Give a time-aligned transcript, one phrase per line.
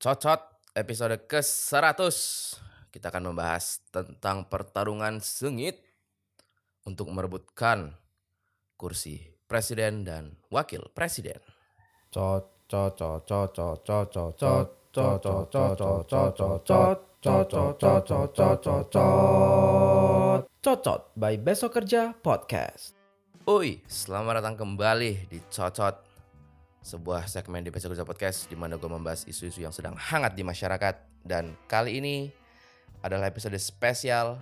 [0.00, 0.40] Cocot
[0.72, 2.16] episode ke-100
[2.88, 5.76] Kita akan membahas tentang pertarungan sengit
[6.88, 7.92] Untuk merebutkan
[8.80, 11.36] kursi presiden dan wakil presiden.
[12.08, 15.76] Cocot cocot cocot cocot cocot cocot
[16.08, 20.40] cocot cocot cocot cocot cocot cocot.
[20.64, 22.96] Cocot by Besok Kerja Podcast.
[23.44, 26.09] Oi, selamat datang kembali di Cocot
[26.80, 31.24] Sebuah segmen di Besok Podcast di mana gue membahas isu-isu yang sedang hangat di masyarakat
[31.24, 32.32] Dan kali ini
[33.04, 34.40] adalah episode spesial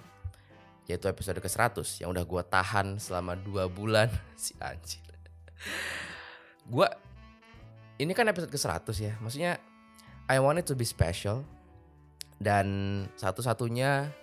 [0.87, 4.09] Yaitu episode ke-100 yang udah gue tahan selama 2 bulan
[4.39, 5.03] Si anjir
[6.69, 6.89] Gue
[7.99, 9.15] ini kan episode ke-100 ya.
[9.19, 9.59] Maksudnya
[10.31, 11.43] I want it to be special.
[12.39, 12.67] Dan
[13.19, 14.15] satu-satunya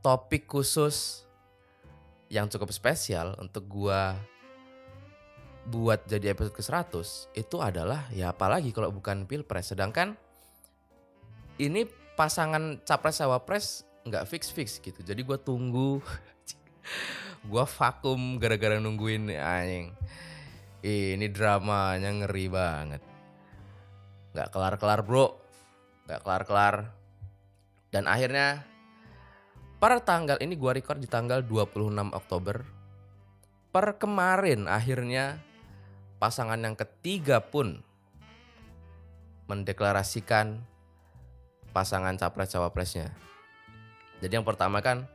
[0.00, 1.28] topik khusus
[2.32, 4.16] yang cukup spesial untuk gua
[5.68, 9.74] buat jadi episode ke-100 itu adalah ya apalagi kalau bukan Pilpres.
[9.74, 10.16] Sedangkan
[11.60, 11.84] ini
[12.16, 13.66] pasangan capres cawapres
[14.08, 15.04] nggak fix-fix gitu.
[15.04, 16.00] Jadi gua tunggu
[17.50, 19.92] gua vakum gara-gara nungguin anjing.
[20.80, 23.02] Ini dramanya ngeri banget.
[24.32, 25.36] Gak kelar-kelar bro.
[26.08, 26.88] Gak kelar-kelar.
[27.92, 28.64] Dan akhirnya
[29.76, 32.64] per tanggal ini gua record di tanggal 26 Oktober.
[33.70, 35.49] Per kemarin akhirnya
[36.20, 37.80] pasangan yang ketiga pun
[39.48, 40.60] mendeklarasikan
[41.72, 43.08] pasangan capres cawapresnya.
[44.20, 45.08] Jadi yang pertama kan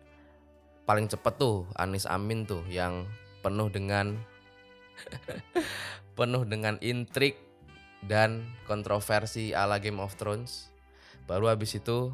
[0.90, 3.06] paling cepet tuh Anis Amin tuh yang
[3.46, 4.18] penuh dengan
[6.18, 7.38] penuh dengan intrik
[8.02, 10.74] dan kontroversi ala Game of Thrones.
[11.30, 12.10] Baru habis itu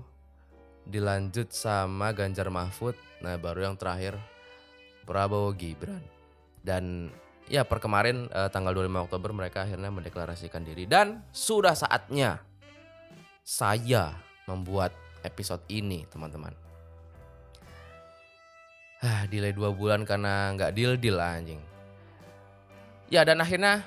[0.84, 2.96] dilanjut sama Ganjar Mahfud.
[3.24, 4.20] Nah, baru yang terakhir
[5.08, 6.02] Prabowo Gibran.
[6.62, 7.10] Dan
[7.52, 12.40] ya per kemarin eh, tanggal 25 Oktober mereka akhirnya mendeklarasikan diri dan sudah saatnya
[13.44, 14.16] saya
[14.48, 14.96] membuat
[15.28, 16.56] episode ini, teman-teman.
[19.02, 21.60] Ah, delay dua bulan karena nggak deal deal anjing.
[23.12, 23.84] Ya dan akhirnya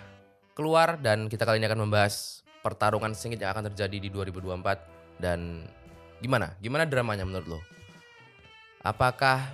[0.53, 5.65] keluar dan kita kali ini akan membahas pertarungan sengit yang akan terjadi di 2024 dan
[6.19, 6.59] gimana?
[6.59, 7.61] Gimana dramanya menurut lo?
[8.85, 9.49] Apakah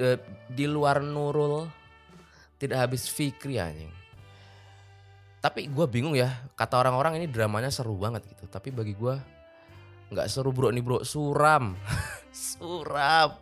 [0.00, 0.18] e,
[0.50, 1.81] di luar Nurul
[2.62, 3.90] tidak habis Fikri anjing?
[5.42, 8.46] Tapi gue bingung ya, kata orang-orang ini dramanya seru banget gitu.
[8.46, 9.18] Tapi bagi gue
[10.14, 10.70] nggak seru bro.
[10.70, 11.74] Ini bro, suram,
[12.30, 13.34] suram.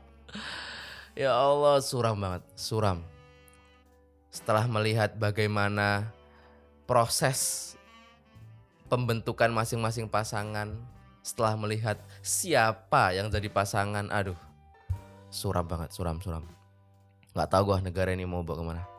[1.12, 3.04] Ya Allah suram banget, suram.
[4.32, 6.08] Setelah melihat bagaimana
[6.88, 7.76] proses
[8.88, 10.72] pembentukan masing-masing pasangan
[11.20, 14.38] setelah melihat siapa yang jadi pasangan aduh.
[15.28, 16.48] Suram banget suram suram.
[17.36, 18.89] Nggak tahu gua negara ini mau bawa ke mana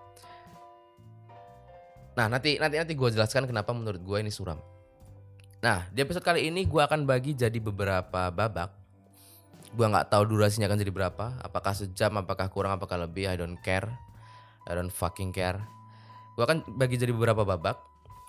[2.15, 4.59] nah nanti nanti nanti gue jelaskan kenapa menurut gue ini suram
[5.61, 8.73] nah di episode kali ini gue akan bagi jadi beberapa babak
[9.71, 13.55] gue nggak tahu durasinya akan jadi berapa apakah sejam apakah kurang apakah lebih I don't
[13.63, 13.87] care
[14.67, 15.57] I don't fucking care.
[16.37, 17.81] Gue akan bagi jadi beberapa babak.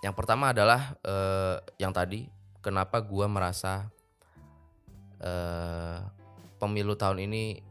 [0.02, 2.26] Yang pertama adalah uh, yang tadi,
[2.64, 3.86] kenapa gue merasa
[5.22, 6.02] uh,
[6.58, 7.62] pemilu tahun ini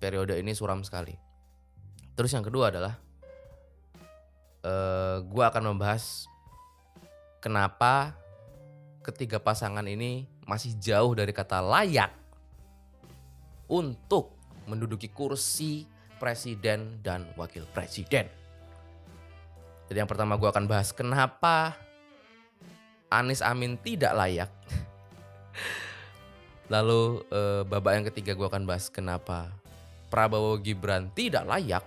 [0.00, 1.14] periode ini suram sekali.
[2.18, 2.98] Terus yang kedua adalah
[4.64, 6.26] uh, gue akan membahas
[7.38, 8.16] kenapa
[9.04, 12.10] ketiga pasangan ini masih jauh dari kata layak
[13.68, 14.32] untuk
[14.64, 15.84] menduduki kursi
[16.16, 18.28] presiden dan wakil presiden.
[19.84, 21.76] Jadi yang pertama gue akan bahas kenapa
[23.12, 24.50] Anies Amin tidak layak.
[26.72, 29.52] Lalu eh, babak yang ketiga gue akan bahas kenapa
[30.08, 31.84] Prabowo Gibran tidak layak.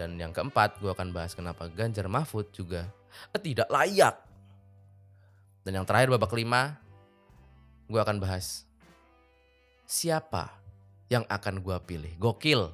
[0.00, 2.88] Dan yang keempat gue akan bahas kenapa Ganjar Mahfud juga
[3.36, 4.16] eh, tidak layak.
[5.60, 6.80] Dan yang terakhir babak kelima
[7.84, 8.64] gue akan bahas
[9.84, 10.48] siapa
[11.12, 12.16] yang akan gue pilih.
[12.16, 12.72] Gokil.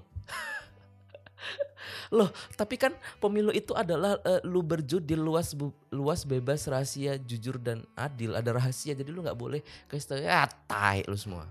[2.15, 7.59] Loh, tapi kan pemilu itu adalah uh, lu berjudil luas bu, luas bebas rahasia jujur
[7.59, 8.39] dan adil.
[8.39, 11.51] Ada rahasia jadi lu nggak boleh kasih tahu ya tai lu semua.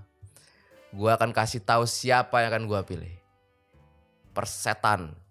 [0.95, 3.11] Gua akan kasih tahu siapa yang akan gua pilih.
[4.31, 5.24] Persetan.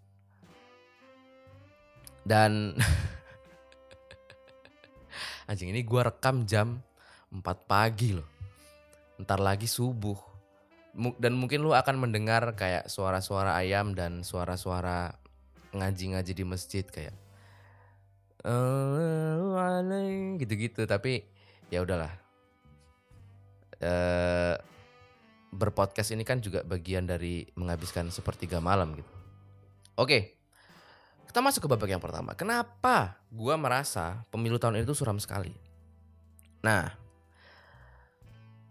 [2.24, 2.72] Dan
[5.48, 6.80] anjing ini gua rekam jam
[7.28, 8.26] 4 pagi loh.
[9.20, 10.16] Ntar lagi subuh.
[11.20, 15.12] Dan mungkin lu akan mendengar kayak suara-suara ayam dan suara-suara
[15.74, 17.12] ngaji-ngaji di masjid kayak
[20.38, 20.86] gitu-gitu.
[20.86, 21.26] Tapi
[21.68, 22.14] ya udahlah.
[23.82, 23.92] E,
[25.50, 29.10] berpodcast ini kan juga bagian dari menghabiskan sepertiga malam gitu.
[29.98, 30.33] Oke
[31.34, 35.50] kita masuk ke babak yang pertama kenapa gua merasa pemilu tahun ini tuh suram sekali
[36.64, 36.88] Nah,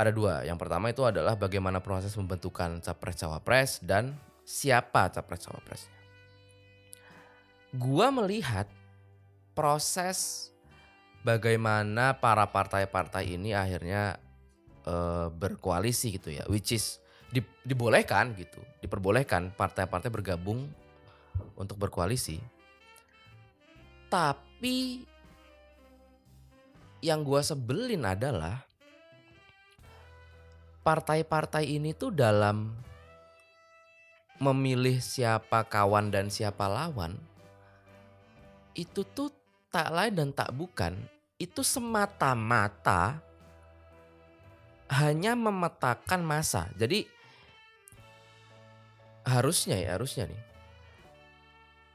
[0.02, 0.42] ada dua.
[0.42, 5.94] Yang pertama itu adalah bagaimana proses pembentukan capres cawapres dan siapa capres cawapresnya.
[7.78, 8.66] Gua melihat
[9.54, 10.50] proses
[11.22, 14.18] bagaimana para partai-partai ini akhirnya
[14.90, 16.98] eh, berkoalisi gitu ya, which is
[17.30, 20.66] di- dibolehkan gitu, diperbolehkan partai-partai bergabung
[21.54, 22.42] untuk berkoalisi.
[24.14, 25.02] Tapi
[27.02, 28.62] yang gua sebelin adalah
[30.86, 32.78] partai-partai ini tuh dalam
[34.38, 37.18] memilih siapa kawan dan siapa lawan
[38.78, 39.34] itu tuh
[39.74, 40.94] tak lain dan tak bukan
[41.42, 43.18] itu semata-mata
[44.94, 46.70] hanya memetakan masa.
[46.78, 47.10] Jadi
[49.26, 50.53] harusnya ya harusnya nih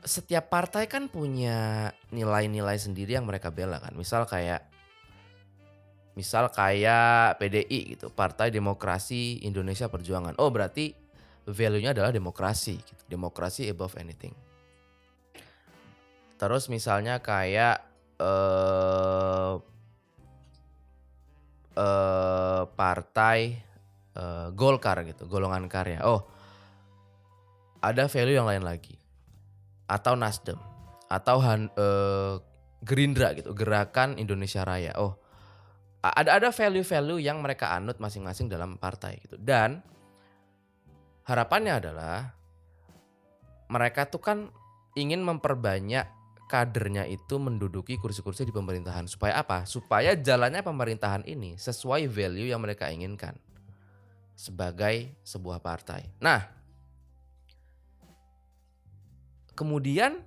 [0.07, 3.95] setiap partai kan punya nilai-nilai sendiri yang mereka bela kan.
[3.99, 4.63] Misal kayak
[6.19, 10.35] misal kayak PDI gitu, Partai Demokrasi Indonesia Perjuangan.
[10.43, 10.91] Oh, berarti
[11.47, 13.03] value-nya adalah demokrasi gitu.
[13.07, 14.35] Demokrasi above anything.
[16.39, 17.87] Terus misalnya kayak
[18.19, 19.55] eh
[21.79, 23.39] eh partai
[24.19, 26.03] eh, Golkar gitu, golongan karya.
[26.03, 26.27] Oh,
[27.79, 28.98] ada value yang lain lagi.
[29.89, 30.61] Atau Nasdem,
[31.09, 32.35] atau Han- eh,
[32.85, 34.95] Gerindra gitu, Gerakan Indonesia Raya.
[35.01, 35.19] Oh,
[35.99, 39.35] ada ada value-value yang mereka anut masing-masing dalam partai gitu.
[39.35, 39.83] Dan
[41.27, 42.31] harapannya adalah
[43.69, 44.39] mereka tuh kan
[44.95, 46.07] ingin memperbanyak
[46.49, 49.11] kadernya itu menduduki kursi-kursi di pemerintahan.
[49.11, 49.67] Supaya apa?
[49.69, 53.37] Supaya jalannya pemerintahan ini sesuai value yang mereka inginkan
[54.39, 56.09] sebagai sebuah partai.
[56.23, 56.58] Nah,
[59.59, 60.23] kemudian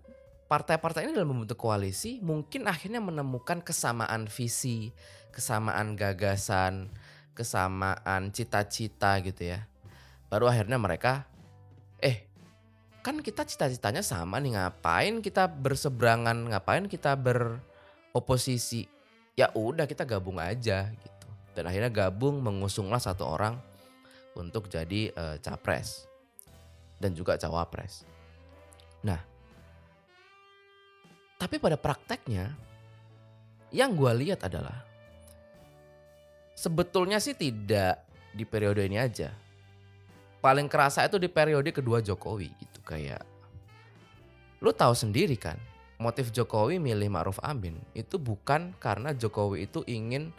[0.51, 4.91] partai-partai ini dalam membentuk koalisi mungkin akhirnya menemukan kesamaan visi,
[5.31, 6.91] kesamaan gagasan,
[7.31, 9.63] kesamaan cita-cita gitu ya.
[10.27, 11.23] Baru akhirnya mereka
[12.03, 12.27] eh
[12.99, 18.91] kan kita cita-citanya sama nih ngapain kita berseberangan, ngapain kita beroposisi.
[19.39, 21.27] Ya udah kita gabung aja gitu.
[21.55, 23.55] Dan akhirnya gabung mengusunglah satu orang
[24.35, 26.11] untuk jadi eh, capres
[26.99, 28.03] dan juga cawapres.
[29.01, 29.19] Nah,
[31.41, 32.53] tapi pada prakteknya
[33.73, 34.85] yang gue lihat adalah
[36.53, 38.05] sebetulnya sih tidak
[38.35, 39.33] di periode ini aja.
[40.41, 43.21] Paling kerasa itu di periode kedua Jokowi gitu kayak
[44.61, 45.57] lu tahu sendiri kan
[45.97, 50.29] motif Jokowi milih Ma'ruf Amin itu bukan karena Jokowi itu ingin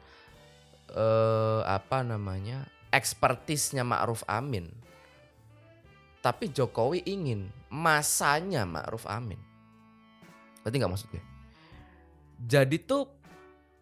[0.94, 4.70] eh, apa namanya ekspertisnya Ma'ruf Amin
[6.23, 9.43] tapi Jokowi ingin masanya Ma'ruf Amin.
[10.63, 11.23] Berarti nggak maksud gue?
[12.47, 13.11] Jadi tuh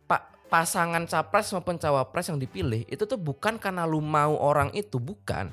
[0.09, 4.97] pak pasangan capres maupun cawapres yang dipilih itu tuh bukan karena lu mau orang itu,
[4.97, 5.53] bukan.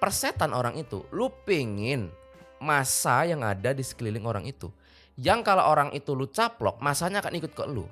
[0.00, 2.08] Persetan orang itu, lu pingin
[2.56, 4.72] masa yang ada di sekeliling orang itu.
[5.20, 7.84] Yang kalau orang itu lu caplok, masanya akan ikut ke lu.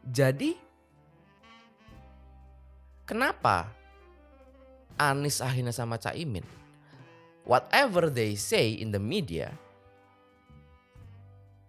[0.00, 0.56] Jadi
[3.04, 3.79] kenapa
[5.00, 6.44] Anies akhirnya sama Caimin.
[7.48, 9.48] Whatever they say in the media.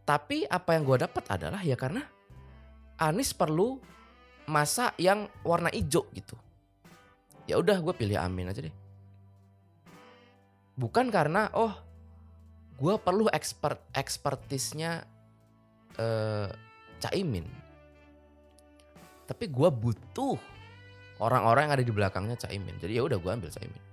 [0.04, 2.04] Tapi apa yang gue dapat adalah ya karena
[3.00, 3.80] Anies perlu
[4.52, 6.36] masa yang warna hijau gitu.
[7.48, 8.76] Ya udah gue pilih Amin aja deh.
[10.76, 11.72] Bukan karena oh
[12.76, 15.08] gue perlu expert expertisnya
[15.96, 16.52] eh,
[17.00, 17.48] Caimin.
[19.24, 20.36] Tapi gue butuh
[21.22, 22.76] orang-orang yang ada di belakangnya Caimin.
[22.82, 23.84] Jadi ya udah gue ambil Caimin.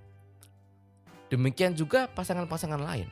[1.28, 3.08] Demikian juga pasangan-pasangan lain.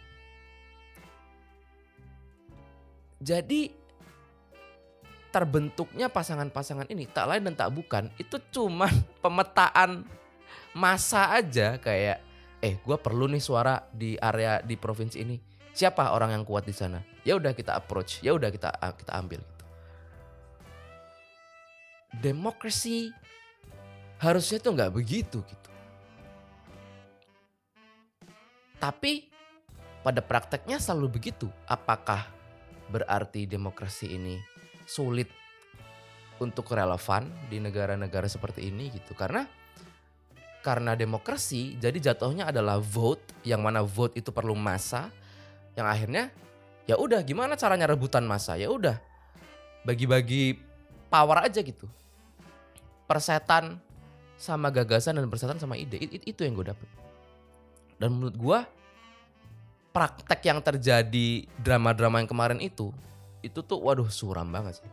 [3.21, 3.69] Jadi
[5.29, 8.89] terbentuknya pasangan-pasangan ini tak lain dan tak bukan itu cuman
[9.25, 10.09] pemetaan
[10.73, 12.25] masa aja kayak
[12.65, 15.37] eh gue perlu nih suara di area di provinsi ini
[15.77, 19.45] siapa orang yang kuat di sana ya udah kita approach ya udah kita kita ambil
[19.45, 19.65] gitu.
[22.17, 23.13] demokrasi
[24.17, 25.71] harusnya tuh nggak begitu gitu.
[28.77, 29.29] Tapi
[30.07, 31.51] pada prakteknya selalu begitu.
[31.67, 32.29] Apakah
[32.87, 34.39] berarti demokrasi ini
[34.87, 35.27] sulit
[36.39, 39.17] untuk relevan di negara-negara seperti ini gitu?
[39.19, 39.43] Karena
[40.63, 45.15] karena demokrasi jadi jatuhnya adalah vote yang mana vote itu perlu masa
[45.79, 46.35] yang akhirnya
[46.91, 48.99] ya udah gimana caranya rebutan masa ya udah
[49.87, 50.59] bagi-bagi
[51.07, 51.87] power aja gitu
[53.07, 53.79] persetan
[54.37, 55.97] sama gagasan dan persetan sama ide.
[55.97, 56.89] It- itu yang gue dapet.
[57.97, 58.59] Dan menurut gue
[59.97, 62.93] praktek yang terjadi drama-drama yang kemarin itu
[63.41, 64.89] itu tuh waduh suram banget sih.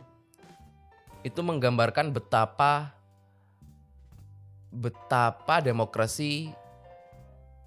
[1.20, 2.96] Itu menggambarkan betapa
[4.74, 6.50] betapa demokrasi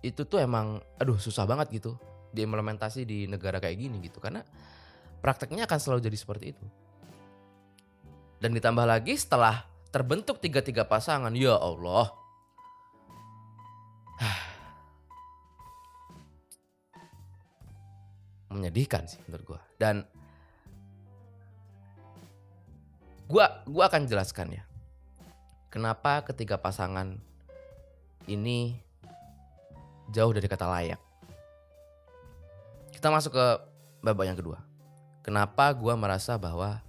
[0.01, 1.93] itu tuh emang aduh susah banget gitu
[2.34, 4.17] diimplementasi di negara kayak gini gitu.
[4.17, 4.41] Karena
[5.22, 6.65] prakteknya akan selalu jadi seperti itu.
[8.38, 9.65] Dan ditambah lagi setelah
[9.98, 12.13] terbentuk tiga-tiga pasangan, ya Allah.
[18.54, 19.62] Menyedihkan sih menurut gue.
[19.82, 20.06] Dan
[23.25, 24.63] gua gua akan jelaskan ya.
[25.74, 27.18] Kenapa ketiga pasangan
[28.30, 28.77] ini
[30.13, 31.01] jauh dari kata layak.
[32.94, 33.48] Kita masuk ke
[34.06, 34.62] babak yang kedua.
[35.25, 36.87] Kenapa gue merasa bahwa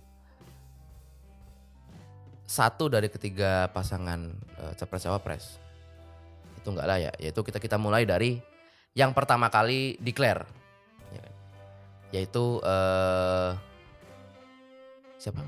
[2.49, 5.45] satu dari ketiga pasangan uh, capres cawapres
[6.57, 7.15] itu nggak layak.
[7.21, 8.41] Yaitu kita kita mulai dari
[8.97, 10.49] yang pertama kali declare,
[11.13, 11.35] ya kan?
[12.11, 13.53] yaitu uh,
[15.21, 15.45] siapa?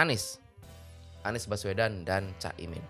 [0.00, 0.40] Anies,
[1.28, 2.82] Anies Baswedan dan Cak Imin.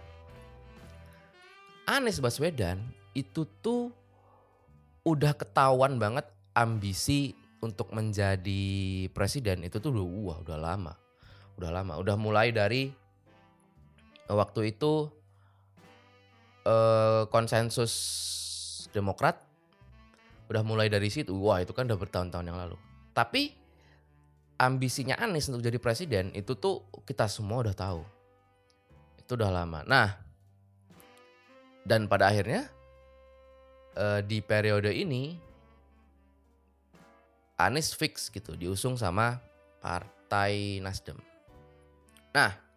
[1.91, 2.79] Anies Baswedan
[3.19, 3.91] itu tuh
[5.03, 10.95] udah ketahuan banget ambisi untuk menjadi presiden itu tuh udah wah udah lama.
[11.59, 12.95] Udah lama, udah mulai dari
[14.29, 15.09] waktu itu
[16.69, 17.95] eh, konsensus
[18.89, 19.37] Demokrat
[20.49, 21.37] udah mulai dari situ.
[21.37, 22.77] Wah, itu kan udah bertahun-tahun yang lalu.
[23.13, 23.53] Tapi
[24.57, 28.01] ambisinya Anies untuk jadi presiden itu tuh kita semua udah tahu.
[29.21, 29.85] Itu udah lama.
[29.85, 30.09] Nah,
[31.85, 32.69] dan pada akhirnya
[33.93, 35.37] eh, di periode ini
[37.59, 39.43] Anies fix gitu diusung sama
[39.83, 41.19] Partai Nasdem.
[42.33, 42.68] Nah,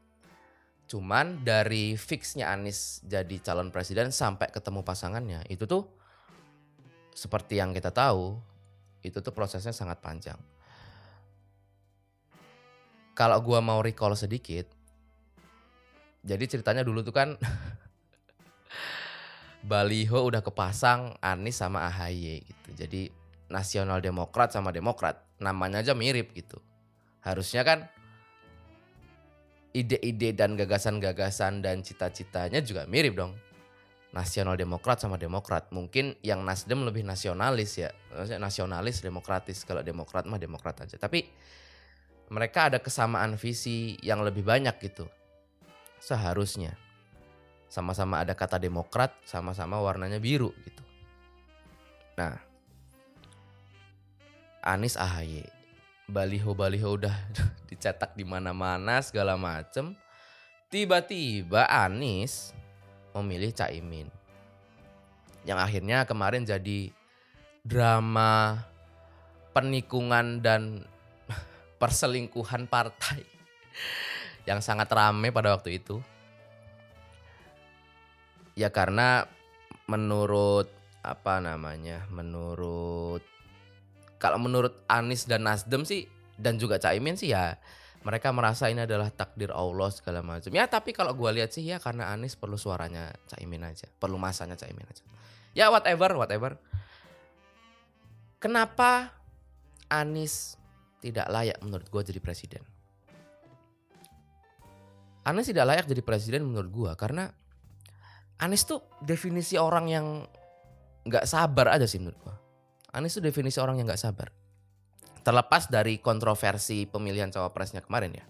[0.91, 5.87] cuman dari fixnya Anies jadi calon presiden sampai ketemu pasangannya itu tuh
[7.15, 8.35] seperti yang kita tahu
[8.99, 10.35] itu tuh prosesnya sangat panjang.
[13.15, 14.67] Kalau gua mau recall sedikit,
[16.27, 17.39] jadi ceritanya dulu tuh kan
[19.71, 22.69] baliho udah kepasang Anies sama AHY gitu.
[22.75, 23.01] Jadi
[23.47, 26.59] Nasional Demokrat sama Demokrat namanya aja mirip gitu.
[27.23, 27.87] Harusnya kan
[29.71, 33.33] ide-ide dan gagasan-gagasan dan cita-citanya juga mirip dong.
[34.11, 35.71] Nasional Demokrat sama Demokrat.
[35.71, 37.95] Mungkin yang Nasdem lebih nasionalis ya.
[38.35, 39.63] Nasionalis demokratis.
[39.63, 40.99] Kalau Demokrat mah Demokrat aja.
[40.99, 41.23] Tapi
[42.27, 45.07] mereka ada kesamaan visi yang lebih banyak gitu.
[46.03, 46.75] Seharusnya.
[47.71, 50.83] Sama-sama ada kata Demokrat, sama-sama warnanya biru gitu.
[52.19, 52.35] Nah,
[54.59, 55.60] Anies AHY.
[56.11, 57.15] Baliho-baliho udah
[57.71, 59.95] dicetak di mana-mana segala macem.
[60.67, 62.51] Tiba-tiba Anies
[63.15, 64.11] memilih Caimin.
[65.47, 66.91] Yang akhirnya kemarin jadi
[67.63, 68.59] drama
[69.55, 70.83] penikungan dan
[71.81, 73.23] perselingkuhan partai
[74.49, 76.03] yang sangat rame pada waktu itu.
[78.59, 79.31] Ya karena
[79.87, 80.67] menurut
[80.99, 82.03] apa namanya?
[82.11, 83.23] Menurut
[84.21, 86.05] kalau menurut Anies dan Nasdem sih
[86.37, 87.57] dan juga Caimin sih ya
[88.01, 90.49] mereka merasa ini adalah takdir Allah segala macam.
[90.53, 94.57] Ya tapi kalau gue lihat sih ya karena Anies perlu suaranya Caimin aja, perlu masanya
[94.57, 95.03] Caimin aja.
[95.57, 96.57] Ya whatever, whatever.
[98.41, 99.13] Kenapa
[99.89, 100.57] Anies
[101.01, 102.63] tidak layak menurut gue jadi presiden?
[105.21, 107.29] Anies tidak layak jadi presiden menurut gue karena
[108.41, 110.05] Anies tuh definisi orang yang
[111.05, 112.35] nggak sabar aja sih menurut gue.
[112.91, 114.29] Anies itu definisi orang yang gak sabar.
[115.23, 118.25] Terlepas dari kontroversi pemilihan cawapresnya kemarin ya.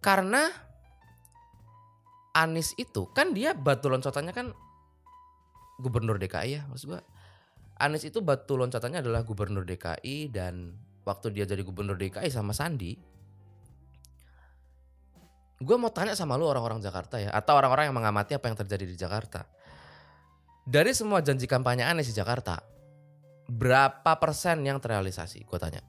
[0.00, 0.48] Karena
[2.32, 4.46] Anies itu kan dia batu loncatannya kan
[5.82, 7.02] gubernur DKI ya maksud gue.
[7.78, 12.94] Anies itu batu loncatannya adalah gubernur DKI dan waktu dia jadi gubernur DKI sama Sandi.
[15.58, 18.86] Gue mau tanya sama lu orang-orang Jakarta ya atau orang-orang yang mengamati apa yang terjadi
[18.86, 19.57] di Jakarta
[20.68, 22.60] dari semua janji kampanye Anies di Jakarta,
[23.48, 25.48] berapa persen yang terrealisasi?
[25.48, 25.80] Gue tanya.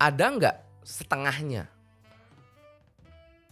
[0.00, 1.68] Ada nggak setengahnya?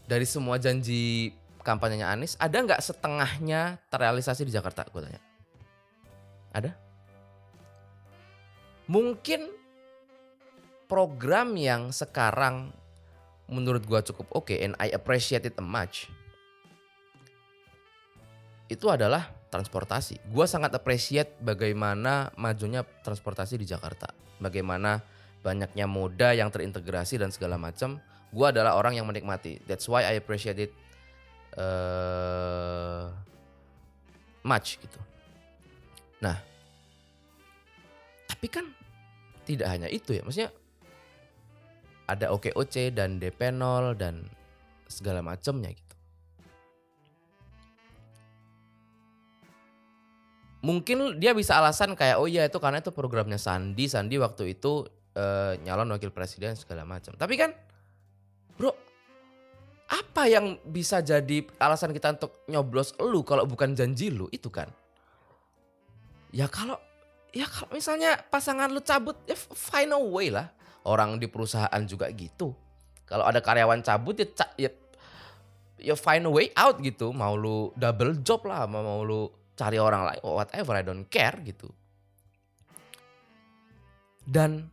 [0.08, 4.88] Dari semua janji kampanyenya Anies, ada nggak setengahnya terrealisasi di Jakarta?
[4.88, 5.20] Gue tanya.
[6.56, 6.72] Ada?
[8.88, 9.52] Mungkin
[10.88, 12.72] program yang sekarang
[13.52, 16.08] menurut gue cukup oke okay, and I appreciate it much
[18.68, 20.20] itu adalah transportasi.
[20.28, 24.12] Gua sangat appreciate bagaimana majunya transportasi di Jakarta.
[24.38, 25.00] Bagaimana
[25.40, 27.98] banyaknya moda yang terintegrasi dan segala macam.
[28.28, 29.64] Gua adalah orang yang menikmati.
[29.64, 30.72] That's why I appreciate it
[31.56, 33.08] uh,
[34.44, 35.00] much gitu.
[36.20, 36.36] Nah,
[38.28, 38.68] tapi kan
[39.48, 40.22] tidak hanya itu ya.
[40.22, 40.52] Maksudnya
[42.08, 44.28] ada OKOC dan DP0 dan
[44.88, 45.87] segala macamnya gitu.
[50.58, 54.82] Mungkin dia bisa alasan kayak oh iya itu karena itu programnya Sandi, Sandi waktu itu
[55.14, 57.14] eh, nyalon wakil presiden segala macam.
[57.14, 57.54] Tapi kan
[58.58, 58.74] bro
[59.88, 64.66] apa yang bisa jadi alasan kita untuk nyoblos lu kalau bukan janji lu itu kan?
[66.34, 66.76] Ya kalau
[67.30, 70.50] ya kalau misalnya pasangan lu cabut ya find a way lah.
[70.82, 72.56] Orang di perusahaan juga gitu.
[73.04, 74.70] Kalau ada karyawan cabut ya ya,
[75.76, 77.14] ya find a way out gitu.
[77.14, 81.66] Mau lu double job lah, mau lu cari orang lain, whatever I don't care gitu.
[84.22, 84.70] Dan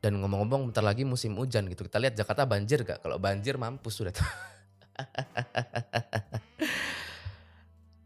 [0.00, 1.84] dan ngomong-ngomong bentar lagi musim hujan gitu.
[1.88, 3.00] Kita lihat Jakarta banjir gak?
[3.00, 4.12] Kalau banjir mampus sudah.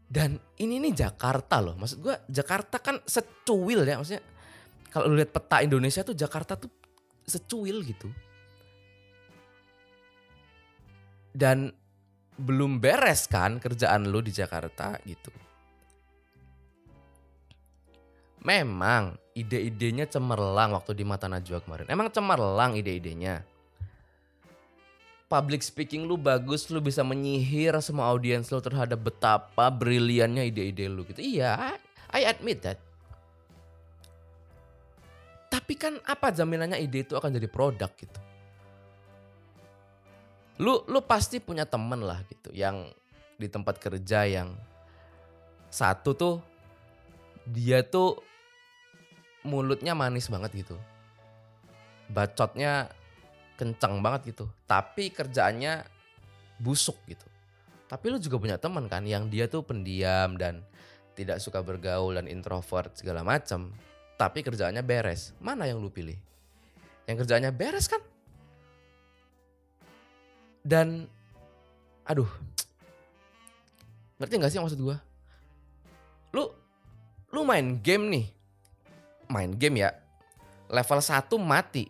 [0.09, 1.75] Dan ini nih Jakarta loh.
[1.75, 3.99] Maksud gua Jakarta kan secuil ya.
[3.99, 4.23] Maksudnya
[4.89, 6.71] kalau lu lihat peta Indonesia tuh Jakarta tuh
[7.27, 8.07] secuil gitu.
[11.35, 11.69] Dan
[12.39, 15.29] belum beres kan kerjaan lu di Jakarta gitu.
[18.39, 21.91] Memang ide-idenya cemerlang waktu di mata Najwa kemarin.
[21.91, 23.43] Emang cemerlang ide-idenya.
[25.29, 31.05] Public speaking lu bagus, lu bisa menyihir semua audiens lu terhadap betapa briliannya ide-ide lu
[31.05, 31.21] gitu.
[31.21, 31.77] Iya,
[32.09, 32.79] I admit that.
[35.53, 38.19] Tapi kan apa jaminannya ide itu akan jadi produk gitu.
[40.59, 42.91] Lu lu pasti punya temen lah gitu yang
[43.39, 44.51] di tempat kerja yang
[45.71, 46.35] satu tuh
[47.47, 48.19] dia tuh
[49.47, 50.75] mulutnya manis banget gitu.
[52.11, 52.91] Bacotnya
[53.55, 54.45] kencang banget gitu.
[54.67, 55.87] Tapi kerjaannya
[56.59, 57.25] busuk gitu.
[57.89, 60.61] Tapi lu juga punya teman kan yang dia tuh pendiam dan
[61.17, 63.73] tidak suka bergaul dan introvert segala macam.
[64.19, 65.31] Tapi kerjaannya beres.
[65.39, 66.15] Mana yang lu pilih?
[67.07, 68.03] Yang kerjaannya beres kan?
[70.69, 71.09] Dan
[72.05, 72.29] aduh.
[74.21, 75.01] Ngerti gak sih maksud gua?
[76.29, 76.45] Lu
[77.33, 78.25] lu main game nih.
[79.33, 79.89] Main game ya.
[80.69, 81.89] Level 1 mati.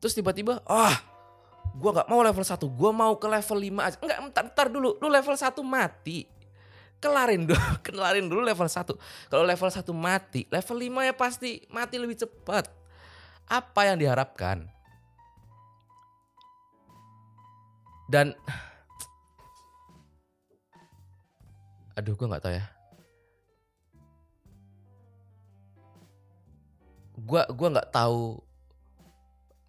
[0.00, 0.96] Terus tiba-tiba, ah,
[1.76, 3.96] gua nggak mau level 1, gua mau ke level 5 aja.
[4.00, 4.96] Enggak, entar, entar dulu.
[4.96, 6.24] Lu level 1 mati.
[7.02, 8.96] Kelarin dulu, kelarin dulu level 1.
[9.28, 12.72] Kalau level 1 mati, level 5 ya pasti mati lebih cepat.
[13.44, 14.71] Apa yang diharapkan?
[18.12, 18.36] Dan
[21.96, 22.64] aduh gue nggak tahu ya.
[27.22, 28.36] Gua gua nggak tahu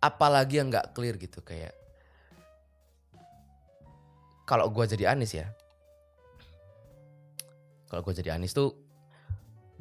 [0.03, 1.71] apalagi yang nggak clear gitu kayak
[4.43, 5.47] kalau gua jadi Anis ya
[7.87, 8.73] kalau gue jadi Anies tuh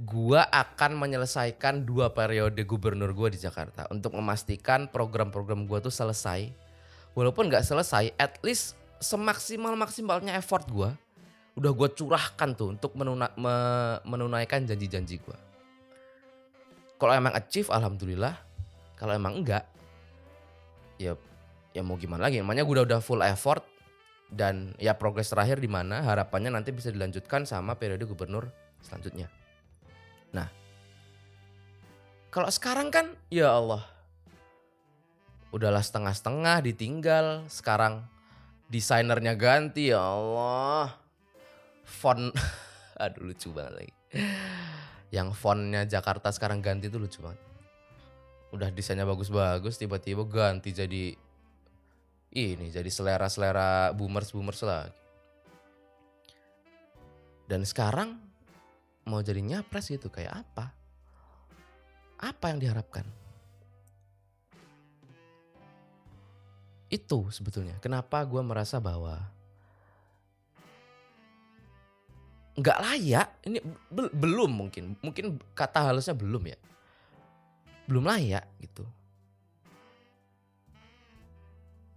[0.05, 6.53] gua akan menyelesaikan dua periode gubernur gua di Jakarta untuk memastikan program-program gua tuh selesai
[7.13, 10.95] walaupun nggak selesai at least semaksimal maksimalnya effort gua
[11.59, 15.37] udah gua curahkan tuh untuk menuna- me- menunaikan janji-janji gua.
[16.97, 18.39] Kalau emang achieve alhamdulillah.
[18.95, 19.67] Kalau emang enggak
[21.03, 21.19] ya
[21.75, 22.39] ya mau gimana lagi?
[22.39, 23.67] Namanya gue udah udah full effort
[24.31, 28.47] dan ya progres terakhir di mana harapannya nanti bisa dilanjutkan sama periode gubernur
[28.81, 29.27] selanjutnya.
[30.31, 30.47] Nah,
[32.31, 33.83] kalau sekarang kan ya Allah,
[35.53, 38.09] udahlah setengah-setengah ditinggal, sekarang
[38.73, 40.97] desainernya ganti ya Allah,
[41.85, 42.33] font,
[43.03, 43.95] aduh lucu banget lagi.
[45.13, 47.39] Yang fontnya Jakarta sekarang ganti itu lucu banget.
[48.53, 51.13] Udah desainnya bagus-bagus, tiba-tiba ganti jadi
[52.33, 54.97] ini jadi selera-selera boomers-boomers lagi.
[57.45, 58.17] Dan sekarang
[59.05, 60.73] mau jadi nyapres gitu kayak apa?
[62.25, 63.05] Apa yang diharapkan?
[66.93, 69.17] Itu sebetulnya kenapa gue merasa bahwa
[72.61, 73.29] nggak layak.
[73.49, 76.59] Ini bel- belum mungkin, mungkin kata halusnya belum ya,
[77.89, 78.85] belum layak gitu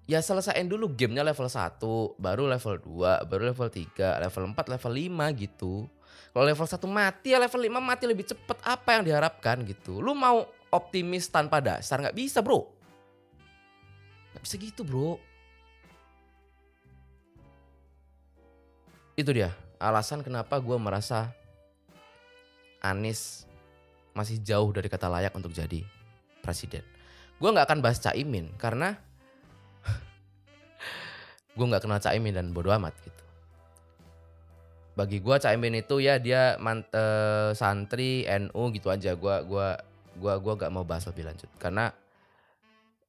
[0.06, 1.82] ya selesaiin dulu gamenya level 1,
[2.22, 5.74] baru level 2, baru level 3, level 4, level 5 gitu.
[6.30, 10.04] Kalau level 1 mati ya level 5 mati lebih cepet apa yang diharapkan gitu.
[10.04, 12.75] Lu mau optimis tanpa dasar nggak bisa bro.
[14.46, 15.18] Nggak bisa gitu bro.
[19.18, 19.50] Itu dia
[19.82, 21.34] alasan kenapa gue merasa
[22.78, 23.50] Anies
[24.14, 25.82] masih jauh dari kata layak untuk jadi
[26.46, 26.86] presiden.
[27.42, 28.94] Gue nggak akan bahas Caimin karena
[31.58, 33.24] gue nggak kenal Caimin dan bodo amat gitu.
[34.94, 39.18] Bagi gue Caimin itu ya dia mant eh, santri NU gitu aja.
[39.18, 39.74] Gue gua
[40.22, 41.90] gua gua gak mau bahas lebih lanjut karena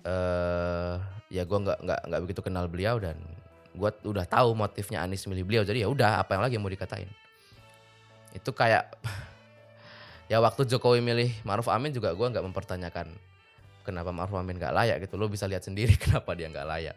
[0.01, 3.19] eh ya gue nggak nggak nggak begitu kenal beliau dan
[3.77, 6.73] gue udah tahu motifnya Anies milih beliau jadi ya udah apa yang lagi yang mau
[6.73, 7.11] dikatain.
[8.33, 8.95] Itu kayak
[10.33, 13.13] ya waktu Jokowi milih Maruf Amin juga gue nggak mempertanyakan
[13.85, 15.21] kenapa Maruf Amin nggak layak gitu.
[15.21, 16.97] Lo bisa lihat sendiri kenapa dia nggak layak.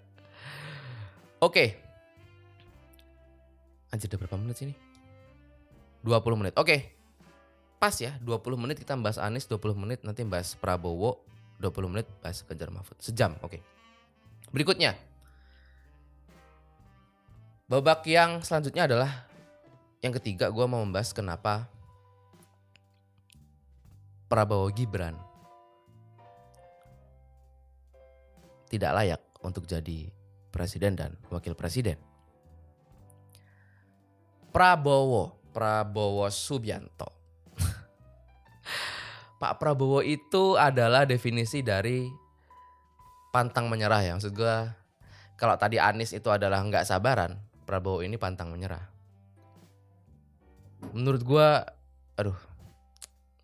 [1.44, 1.76] Oke.
[3.90, 4.74] Anjir udah berapa menit sini
[6.06, 6.54] 20 menit.
[6.56, 6.96] Oke.
[7.80, 11.24] Pas ya 20 menit kita bahas Anies 20 menit nanti bahas Prabowo
[11.64, 13.00] 20 menit bahas Ganjar Mahfud.
[13.00, 13.79] Sejam oke
[14.50, 14.98] berikutnya
[17.70, 19.12] babak yang selanjutnya adalah
[20.02, 21.68] yang ketiga gue mau membahas kenapa
[24.30, 25.18] Prabowo Gibran
[28.70, 30.14] tidak layak untuk jadi
[30.54, 31.98] presiden dan wakil presiden.
[34.50, 37.10] Prabowo, Prabowo Subianto.
[39.42, 42.10] Pak Prabowo itu adalah definisi dari
[43.30, 44.12] pantang menyerah ya.
[44.18, 44.56] Maksud gue
[45.40, 48.84] kalau tadi Anies itu adalah nggak sabaran, Prabowo ini pantang menyerah.
[50.92, 51.48] Menurut gue,
[52.20, 52.38] aduh,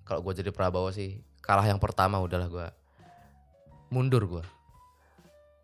[0.04, 2.67] kalau gue jadi Prabowo sih kalah yang pertama udahlah gue
[3.93, 4.45] mundur gue.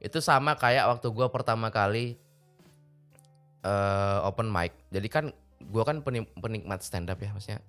[0.01, 2.17] Itu sama kayak waktu gue pertama kali
[3.65, 4.73] uh, open mic.
[4.93, 5.25] Jadi kan
[5.61, 6.01] gue kan
[6.37, 7.61] penikmat stand up ya maksudnya.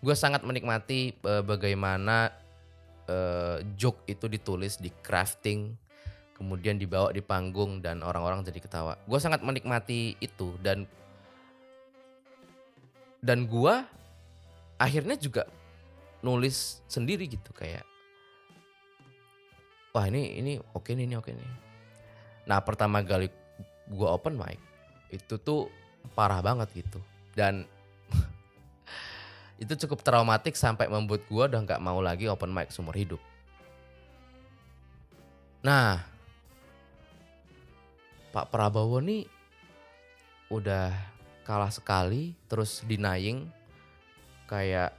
[0.00, 2.32] Gue sangat menikmati uh, bagaimana
[3.10, 5.74] uh, joke itu ditulis, di crafting,
[6.38, 8.94] kemudian dibawa di panggung dan orang-orang jadi ketawa.
[9.04, 10.86] Gue sangat menikmati itu dan
[13.20, 13.74] dan gue
[14.80, 15.44] akhirnya juga
[16.24, 17.84] nulis sendiri gitu kayak
[19.92, 21.50] wah ini ini oke nih ini oke nih.
[22.48, 23.28] Nah pertama kali
[23.90, 24.56] gue open mic
[25.12, 25.68] itu tuh
[26.16, 27.02] parah banget gitu
[27.36, 27.68] dan
[29.60, 33.20] itu cukup traumatik sampai membuat gue udah nggak mau lagi open mic seumur hidup.
[35.60, 36.00] Nah
[38.32, 39.28] Pak Prabowo nih
[40.48, 40.96] udah
[41.44, 43.46] kalah sekali terus denying
[44.48, 44.96] kayak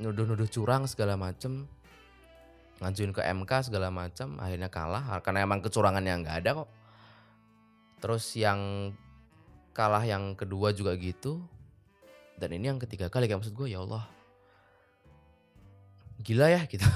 [0.00, 1.68] nuduh-nuduh curang segala macem
[2.80, 6.70] ngajuin ke MK segala macam akhirnya kalah karena emang kecurangan yang nggak ada kok
[8.02, 8.90] terus yang
[9.70, 11.38] kalah yang kedua juga gitu
[12.42, 14.02] dan ini yang ketiga kali kayak maksud gue ya Allah.
[16.18, 16.82] Gila ya gitu.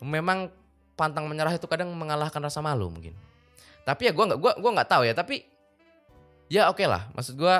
[0.00, 0.48] Memang
[0.96, 3.12] pantang menyerah itu kadang mengalahkan rasa malu mungkin.
[3.84, 5.44] Tapi ya gue nggak gua gua nggak tahu ya tapi
[6.48, 7.04] ya oke okay lah.
[7.12, 7.56] Maksud gue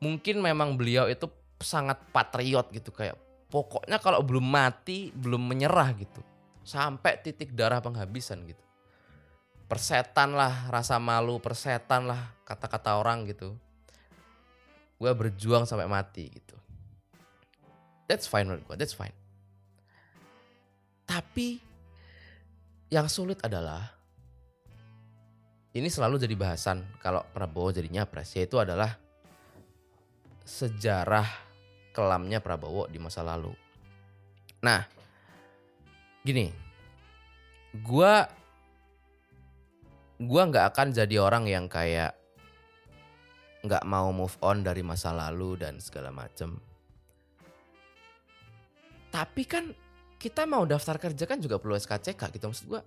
[0.00, 1.28] mungkin memang beliau itu
[1.60, 3.20] sangat patriot gitu kayak
[3.52, 6.24] pokoknya kalau belum mati belum menyerah gitu
[6.64, 8.63] sampai titik darah penghabisan gitu
[9.64, 13.56] persetan lah rasa malu persetan lah kata-kata orang gitu.
[15.00, 16.56] Gue berjuang sampai mati gitu.
[18.04, 19.16] That's fine menurut gue that's fine.
[21.04, 21.60] Tapi
[22.92, 23.92] yang sulit adalah
[25.74, 28.94] ini selalu jadi bahasan kalau Prabowo jadinya pres yaitu adalah
[30.46, 31.26] sejarah
[31.90, 33.50] kelamnya Prabowo di masa lalu.
[34.62, 34.86] Nah,
[36.22, 36.52] gini,
[37.82, 38.28] gua
[40.22, 42.14] gua nggak akan jadi orang yang kayak
[43.64, 46.60] nggak mau move on dari masa lalu dan segala macem.
[49.08, 49.72] Tapi kan
[50.20, 52.84] kita mau daftar kerja kan juga perlu SKCK gitu maksud gua.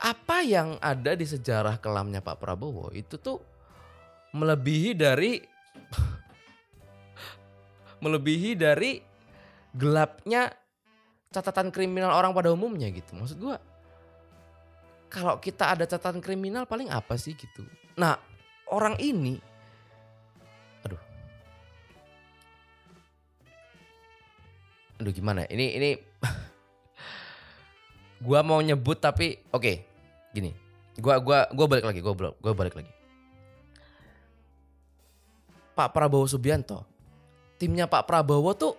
[0.00, 3.40] Apa yang ada di sejarah kelamnya Pak Prabowo itu tuh
[4.32, 5.40] melebihi dari
[8.04, 9.00] melebihi dari
[9.76, 10.48] gelapnya
[11.30, 13.16] catatan kriminal orang pada umumnya gitu.
[13.16, 13.56] Maksud gua
[15.10, 17.66] kalau kita ada catatan kriminal paling apa sih gitu.
[17.98, 18.14] Nah,
[18.70, 19.42] orang ini
[20.86, 21.02] aduh.
[25.02, 25.44] Aduh gimana?
[25.44, 25.48] ya?
[25.50, 25.90] Ini ini
[28.26, 29.72] gua mau nyebut tapi oke,
[30.30, 30.54] gini.
[31.02, 32.92] Gua gua gua balik lagi, gua gua balik lagi.
[35.74, 36.86] Pak Prabowo Subianto,
[37.58, 38.78] timnya Pak Prabowo tuh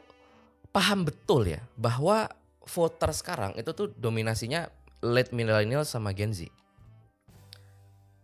[0.72, 2.32] paham betul ya bahwa
[2.64, 6.46] voter sekarang itu tuh dominasinya late millennial sama Gen Z.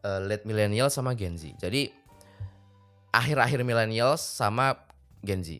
[0.05, 1.57] Uh, late millennial sama Gen Z.
[1.57, 1.89] Jadi
[3.09, 4.77] akhir-akhir millennial sama
[5.25, 5.57] Gen Z.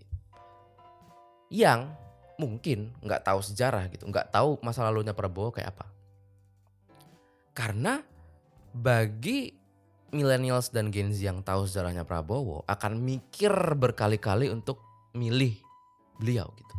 [1.50, 1.90] Yang
[2.38, 5.90] mungkin nggak tahu sejarah gitu, nggak tahu masa lalunya Prabowo kayak apa.
[7.58, 7.98] Karena
[8.78, 9.50] bagi
[10.14, 14.78] millennials dan Gen Z yang tahu sejarahnya Prabowo akan mikir berkali-kali untuk
[15.18, 15.58] milih
[16.22, 16.76] beliau gitu.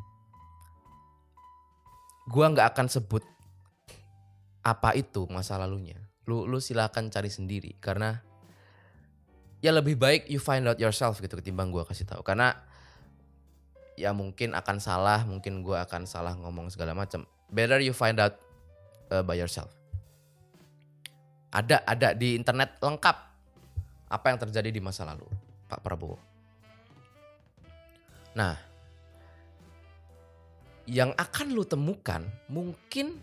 [2.30, 3.26] Gua nggak akan sebut
[4.68, 5.96] apa itu masa lalunya.
[6.28, 8.20] Lu lu silakan cari sendiri karena
[9.64, 12.20] ya lebih baik you find out yourself gitu ketimbang gua kasih tahu.
[12.20, 12.68] Karena
[13.98, 17.26] ya mungkin akan salah, mungkin gue akan salah ngomong segala macam.
[17.50, 18.38] Better you find out
[19.10, 19.74] uh, by yourself.
[21.50, 23.16] Ada ada di internet lengkap
[24.08, 25.26] apa yang terjadi di masa lalu
[25.66, 26.16] Pak Prabowo.
[28.38, 28.54] Nah,
[30.86, 33.18] yang akan lu temukan mungkin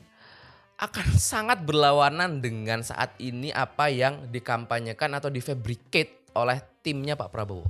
[0.75, 7.65] akan sangat berlawanan dengan saat ini apa yang dikampanyekan atau difabricate oleh timnya Pak Prabowo.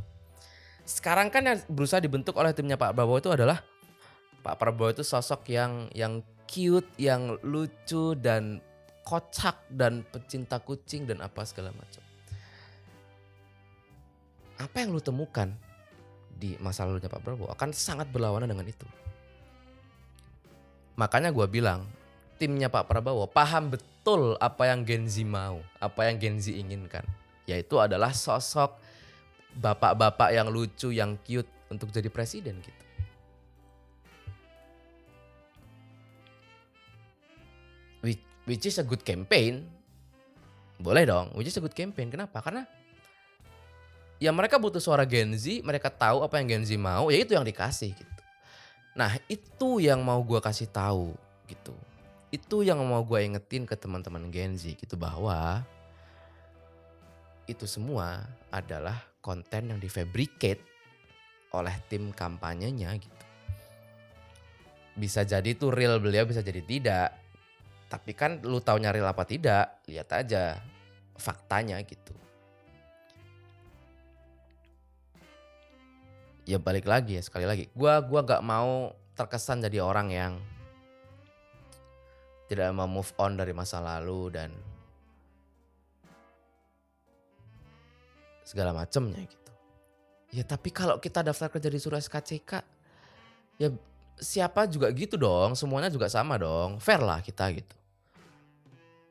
[0.86, 3.62] Sekarang kan yang berusaha dibentuk oleh timnya Pak Prabowo itu adalah
[4.46, 8.62] Pak Prabowo itu sosok yang yang cute, yang lucu dan
[9.06, 12.02] kocak dan pecinta kucing dan apa segala macam.
[14.62, 15.50] Apa yang lu temukan
[16.36, 18.86] di masa lalunya Pak Prabowo akan sangat berlawanan dengan itu.
[20.96, 21.86] Makanya gue bilang
[22.36, 27.04] timnya Pak Prabowo paham betul apa yang Gen Z mau, apa yang Gen Z inginkan.
[27.46, 28.78] Yaitu adalah sosok
[29.56, 32.84] bapak-bapak yang lucu, yang cute untuk jadi presiden gitu.
[38.46, 39.66] Which, is a good campaign.
[40.78, 42.14] Boleh dong, which is a good campaign.
[42.14, 42.46] Kenapa?
[42.46, 42.62] Karena
[44.22, 47.34] ya mereka butuh suara Gen Z, mereka tahu apa yang Gen Z mau, ya itu
[47.34, 48.22] yang dikasih gitu.
[48.94, 51.18] Nah itu yang mau gue kasih tahu
[51.50, 51.74] gitu.
[52.36, 55.64] Itu yang mau gue ingetin ke teman-teman Gen Z gitu bahwa
[57.48, 60.60] itu semua adalah konten yang difabricate
[61.56, 63.26] oleh tim kampanyenya gitu.
[65.00, 67.16] Bisa jadi itu real beliau, bisa jadi tidak.
[67.88, 70.60] Tapi kan lu taunya real apa tidak, lihat aja
[71.16, 72.12] faktanya gitu.
[76.44, 77.72] Ya balik lagi ya sekali lagi.
[77.72, 80.34] Gua gua gak mau terkesan jadi orang yang
[82.46, 84.50] tidak mau move on dari masa lalu dan
[88.46, 89.52] segala macamnya gitu.
[90.36, 92.52] Ya tapi kalau kita daftar kerja di surat SKCK
[93.58, 93.74] ya
[94.20, 97.76] siapa juga gitu dong, semuanya juga sama dong, fair lah kita gitu.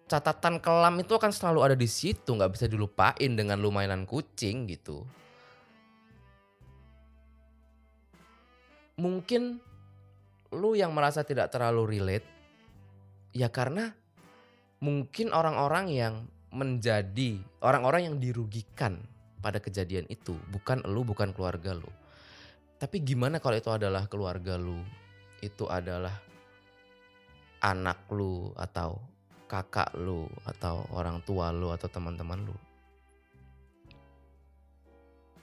[0.05, 4.69] Catatan kelam itu akan selalu ada di situ, nggak bisa dilupain dengan lu mainan kucing
[4.69, 5.03] gitu.
[8.95, 9.59] Mungkin
[10.55, 12.34] lu yang merasa tidak terlalu relate
[13.35, 13.93] ya karena
[14.79, 16.15] mungkin orang-orang yang
[16.55, 19.03] menjadi orang-orang yang dirugikan
[19.43, 21.91] pada kejadian itu bukan lu bukan keluarga lu.
[22.79, 24.81] Tapi gimana kalau itu adalah keluarga lu?
[25.43, 26.15] Itu adalah
[27.61, 29.03] anak lu atau
[29.51, 32.57] kakak lu atau orang tua lu atau teman-teman lu.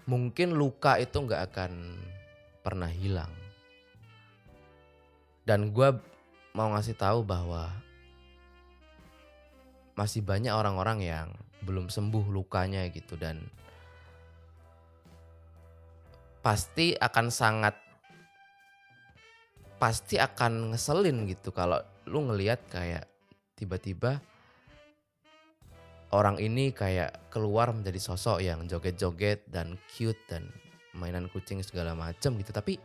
[0.10, 1.72] Mungkin luka itu nggak akan
[2.66, 3.32] pernah hilang.
[5.46, 6.11] Dan gue
[6.52, 7.72] mau ngasih tahu bahwa
[9.96, 11.28] masih banyak orang-orang yang
[11.62, 13.46] belum sembuh lukanya gitu dan
[16.42, 17.78] pasti akan sangat
[19.78, 21.78] pasti akan ngeselin gitu kalau
[22.10, 23.06] lu ngelihat kayak
[23.58, 24.22] tiba-tiba
[26.12, 30.50] orang ini kayak keluar menjadi sosok yang joget-joget dan cute dan
[30.92, 32.52] mainan kucing segala macam gitu.
[32.52, 32.76] Tapi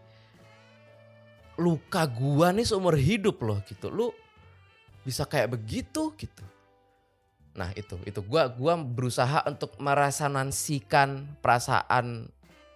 [1.57, 3.89] luka gua nih seumur hidup loh gitu.
[3.89, 4.13] Lu
[5.03, 6.45] bisa kayak begitu gitu.
[7.57, 8.21] Nah itu itu.
[8.25, 12.29] Gua gua berusaha untuk merasanansikan perasaan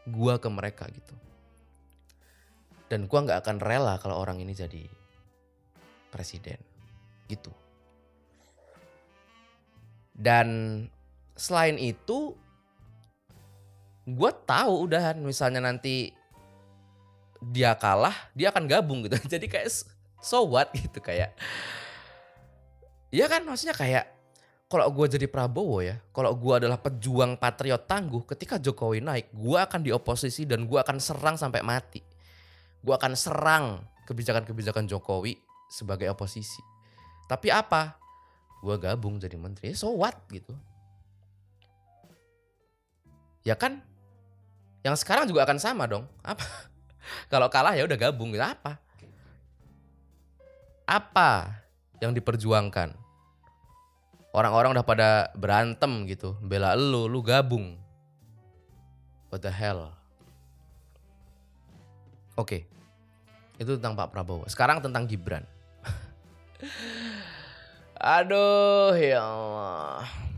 [0.09, 1.15] gua ke mereka gitu.
[2.91, 4.83] Dan gua nggak akan rela kalau orang ini jadi
[6.11, 6.59] presiden
[7.31, 7.55] gitu.
[10.21, 10.85] Dan
[11.33, 12.37] selain itu
[14.05, 16.13] gue tahu udahan misalnya nanti
[17.41, 19.17] dia kalah dia akan gabung gitu.
[19.33, 19.73] Jadi kayak
[20.21, 21.33] so what gitu kayak
[23.09, 24.05] ya kan maksudnya kayak
[24.71, 29.59] kalau gue jadi Prabowo ya kalau gue adalah pejuang patriot tangguh ketika Jokowi naik gue
[29.59, 31.99] akan di oposisi dan gue akan serang sampai mati.
[32.79, 35.35] Gue akan serang kebijakan-kebijakan Jokowi
[35.67, 36.63] sebagai oposisi.
[37.27, 37.99] Tapi apa?
[38.63, 39.75] Gue gabung jadi menteri.
[39.75, 40.15] So what?
[40.31, 40.55] Gitu.
[43.43, 43.83] Ya kan?
[44.87, 46.07] Yang sekarang juga akan sama dong.
[46.23, 46.70] Apa
[47.29, 48.79] kalau kalah ya udah gabung gitu apa?
[50.85, 51.63] Apa
[52.03, 52.95] yang diperjuangkan?
[54.31, 57.75] Orang-orang udah pada berantem gitu, bela lu, lu gabung.
[59.31, 59.91] What the hell?
[62.39, 62.67] Oke.
[63.59, 64.47] Itu tentang Pak Prabowo.
[64.47, 65.45] Sekarang tentang Gibran.
[68.01, 70.30] Aduh, ya Allah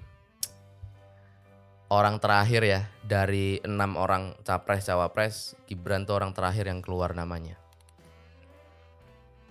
[1.92, 7.60] orang terakhir ya dari enam orang capres cawapres Gibran tuh orang terakhir yang keluar namanya.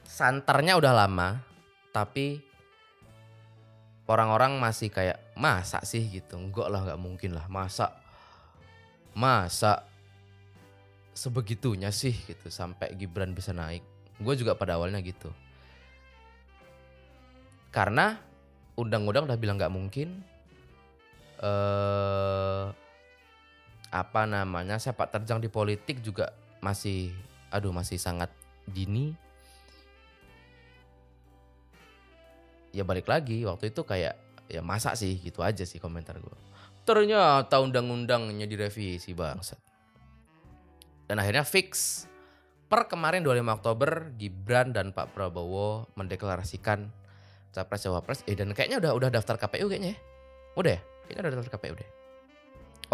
[0.02, 1.38] Santernya udah lama
[1.94, 2.42] tapi
[4.10, 7.94] orang-orang masih kayak masa sih gitu enggak lah nggak mungkin lah masa
[9.14, 9.86] masa
[11.14, 13.86] sebegitunya sih gitu sampai Gibran bisa naik.
[14.18, 15.30] Gue juga pada awalnya gitu.
[17.70, 18.18] Karena
[18.74, 20.31] undang-undang udah bilang nggak mungkin.
[21.42, 22.66] Eh
[23.92, 26.32] apa namanya sepak terjang di politik juga
[26.64, 27.12] masih,
[27.52, 28.32] aduh masih sangat
[28.64, 29.12] dini.
[32.72, 34.16] Ya balik lagi waktu itu kayak
[34.48, 36.38] ya masa sih gitu aja sih komentar gue.
[36.88, 39.60] Ternyata undang-undangnya direvisi bangsat.
[41.12, 42.04] Dan akhirnya fix.
[42.72, 46.88] Per kemarin 25 Oktober Gibran dan Pak Prabowo mendeklarasikan
[47.52, 48.24] capres cawapres.
[48.24, 49.98] Eh dan kayaknya udah udah daftar KPU kayaknya ya.
[50.56, 50.82] Udah ya?
[51.12, 51.90] Kayaknya udah daftar KPU deh.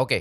[0.02, 0.20] Oke.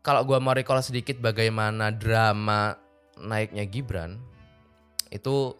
[0.00, 2.80] Kalau gua mau recall sedikit bagaimana drama
[3.20, 4.16] naiknya Gibran
[5.12, 5.52] itu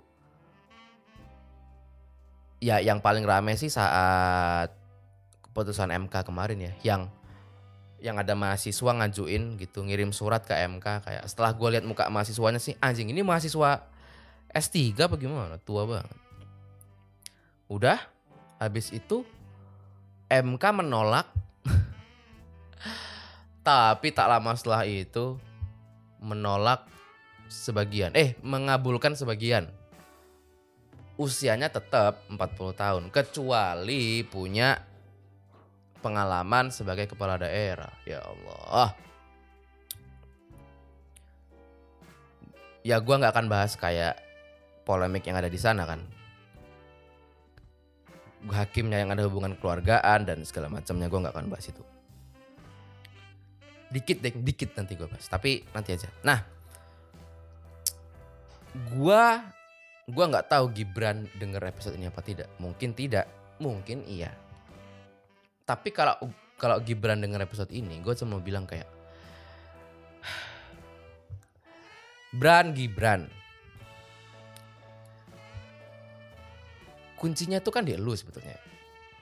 [2.65, 4.73] ya yang paling rame sih saat
[5.45, 7.03] keputusan MK kemarin ya yang
[8.01, 12.59] yang ada mahasiswa ngajuin gitu ngirim surat ke MK kayak setelah gue lihat muka mahasiswanya
[12.59, 13.85] sih anjing ini mahasiswa
[14.49, 16.19] S3 apa gimana tua banget
[17.69, 18.01] udah
[18.59, 19.25] habis itu
[20.43, 21.31] MK menolak
[23.67, 25.39] tapi tak lama setelah itu
[26.19, 26.91] menolak
[27.47, 29.71] sebagian eh mengabulkan sebagian
[31.15, 34.95] usianya tetap 40 tahun kecuali punya
[36.05, 37.89] pengalaman sebagai kepala daerah.
[38.05, 38.93] Ya Allah.
[42.85, 44.21] Ya gua nggak akan bahas kayak
[44.85, 46.05] polemik yang ada di sana kan.
[48.45, 51.83] Hakimnya yang ada hubungan keluargaan dan segala macamnya gua nggak akan bahas itu.
[53.89, 55.31] Dikit deh, dikit nanti gue bahas.
[55.31, 56.11] Tapi nanti aja.
[56.27, 56.43] Nah,
[58.93, 59.41] gua
[60.11, 62.51] gua nggak tahu Gibran denger episode ini apa tidak.
[62.59, 63.31] Mungkin tidak,
[63.63, 64.35] mungkin iya
[65.65, 66.15] tapi kalau
[66.61, 68.87] kalau Gibran denger episode ini gue cuma bilang kayak
[72.39, 73.27] Bran Gibran
[77.19, 78.57] kuncinya tuh kan di lu sebetulnya.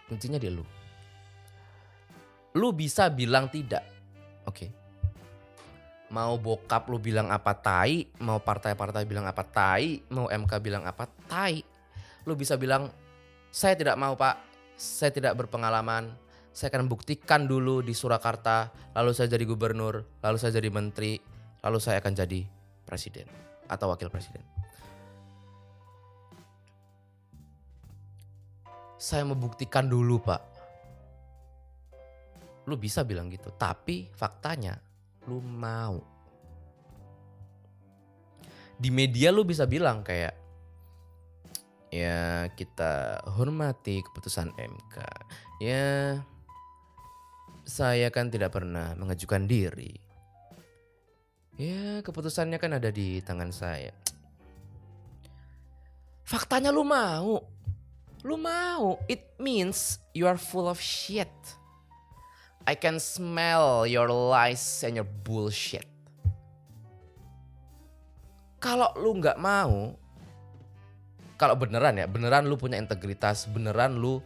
[0.08, 0.64] Kuncinya di lu.
[2.56, 3.84] Lu bisa bilang tidak.
[4.44, 4.68] Oke.
[4.68, 4.70] Okay.
[6.12, 11.08] mau bokap lu bilang apa tai mau partai-partai bilang apa tai mau MK bilang apa
[11.08, 11.64] tai
[12.28, 12.92] lu bisa bilang
[13.52, 14.40] saya tidak mau pak.
[14.80, 16.08] Saya tidak berpengalaman.
[16.56, 21.16] Saya akan buktikan dulu di Surakarta, lalu saya jadi gubernur, lalu saya jadi menteri,
[21.64, 22.44] lalu saya akan jadi
[22.84, 23.24] presiden
[23.72, 24.51] atau wakil presiden.
[29.02, 30.38] Saya membuktikan dulu pak.
[32.70, 34.78] Lu bisa bilang gitu, tapi faktanya
[35.26, 35.98] lu mau.
[38.78, 40.38] Di media lu bisa bilang kayak,
[41.90, 44.96] ya kita hormati keputusan MK.
[45.58, 46.22] Ya
[47.66, 49.94] saya kan tidak pernah mengajukan diri.
[51.60, 53.92] Ya, keputusannya kan ada di tangan saya.
[56.24, 57.44] Faktanya lu mau.
[58.22, 58.98] Lu mau.
[59.10, 61.30] It means you are full of shit.
[62.62, 65.86] I can smell your lies and your bullshit.
[68.62, 69.98] Kalau lu nggak mau,
[71.34, 74.22] kalau beneran ya, beneran lu punya integritas, beneran lu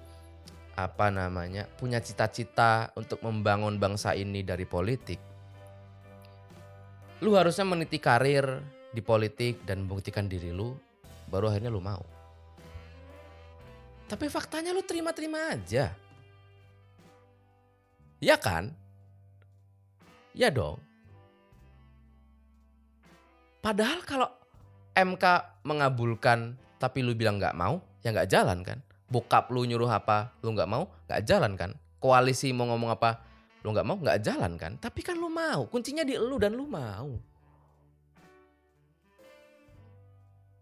[0.77, 5.17] apa namanya punya cita-cita untuk membangun bangsa ini dari politik
[7.25, 8.61] lu harusnya meniti karir
[8.93, 10.77] di politik dan membuktikan diri lu
[11.33, 12.05] baru akhirnya lu mau
[14.07, 15.91] tapi faktanya lu terima-terima aja.
[18.23, 18.71] Ya kan?
[20.33, 20.79] Ya dong.
[23.61, 24.29] Padahal kalau
[24.95, 25.25] MK
[25.67, 28.79] mengabulkan tapi lu bilang nggak mau ya nggak jalan kan?
[29.11, 31.75] Bokap lu nyuruh apa lu nggak mau nggak jalan kan?
[31.99, 33.27] Koalisi mau ngomong apa
[33.67, 34.79] lu nggak mau nggak jalan kan?
[34.79, 37.11] Tapi kan lu mau kuncinya di lu dan lu mau.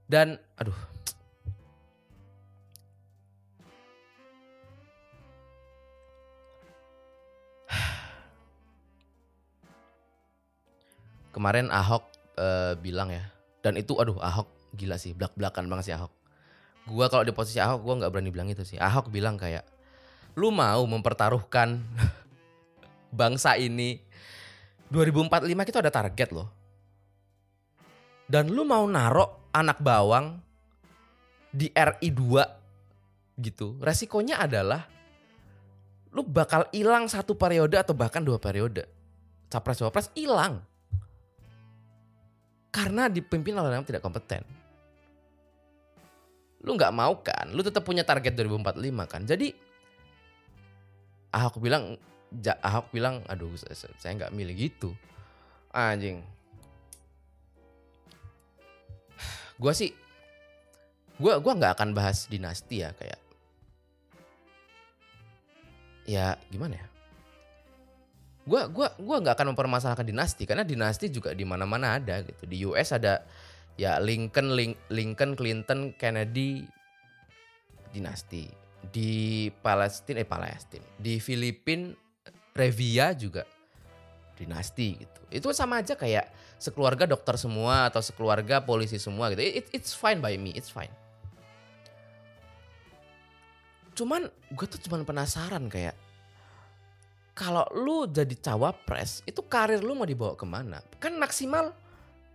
[0.08, 0.76] Dan aduh
[11.34, 12.06] kemarin Ahok
[12.38, 13.28] uh, bilang ya
[13.66, 14.46] dan itu aduh Ahok
[14.78, 16.14] gila sih belak belakan banget sih Ahok
[16.84, 18.76] Gua kalau di posisi Ahok gua nggak berani bilang itu sih.
[18.76, 19.64] Ahok bilang kayak
[20.36, 21.80] lu mau mempertaruhkan
[23.20, 24.02] bangsa ini
[24.92, 26.48] 2045 kita ada target loh.
[28.28, 30.40] Dan lu mau narok anak bawang
[31.48, 33.80] di RI 2 gitu.
[33.80, 34.84] Resikonya adalah
[36.12, 38.84] lu bakal hilang satu periode atau bahkan dua periode.
[39.48, 40.60] Capres-capres hilang.
[42.74, 44.42] Karena dipimpin oleh orang yang tidak kompeten.
[46.66, 47.54] Lu nggak mau kan?
[47.54, 49.22] Lu tetap punya target 2045 kan?
[49.22, 49.54] Jadi
[51.30, 51.94] Ahok bilang
[52.42, 54.90] Ahok bilang aduh saya nggak milih gitu.
[55.70, 56.26] Anjing.
[59.54, 59.94] Gua sih
[61.22, 63.22] gua gua nggak akan bahas dinasti ya kayak
[66.10, 66.86] ya gimana ya
[68.44, 72.44] Gua gua gua nggak akan mempermasalahkan dinasti karena dinasti juga di mana-mana ada gitu.
[72.44, 73.24] Di US ada
[73.80, 76.64] ya Lincoln, Lin- Lincoln, Clinton, Kennedy
[77.90, 78.46] dinasti.
[78.84, 81.96] Di Palestina eh Palestina, di Filipina
[82.52, 83.48] Revia juga
[84.36, 85.20] dinasti gitu.
[85.32, 86.30] Itu sama aja kayak
[86.60, 89.40] sekeluarga dokter semua atau sekeluarga polisi semua gitu.
[89.40, 90.92] It, it's fine by me, it's fine.
[93.94, 95.94] Cuman gue tuh cuman penasaran kayak
[97.34, 100.78] kalau lu jadi cawapres itu karir lu mau dibawa ke mana?
[101.02, 101.74] Kan maksimal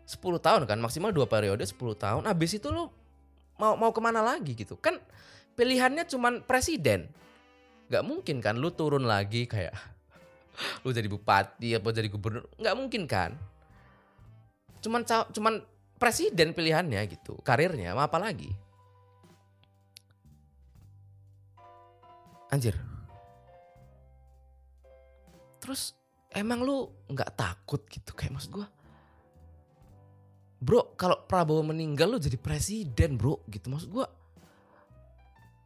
[0.04, 2.24] 10 tahun kan, maksimal dua periode 10 tahun.
[2.28, 2.91] Habis itu lu
[3.56, 4.76] mau mau ke mana lagi gitu?
[4.76, 5.00] Kan
[5.56, 7.08] pilihannya cuman presiden.
[7.89, 9.74] Gak mungkin kan lu turun lagi kayak
[10.84, 13.36] lu jadi bupati apa jadi gubernur nggak mungkin kan
[14.80, 15.64] cuman cuman
[16.00, 18.52] presiden pilihannya gitu karirnya apa lagi
[22.50, 22.76] anjir
[25.60, 25.93] terus
[26.32, 28.68] emang lu nggak takut gitu kayak maksud gua
[30.60, 34.07] bro kalau Prabowo meninggal lu jadi presiden bro gitu maksud gua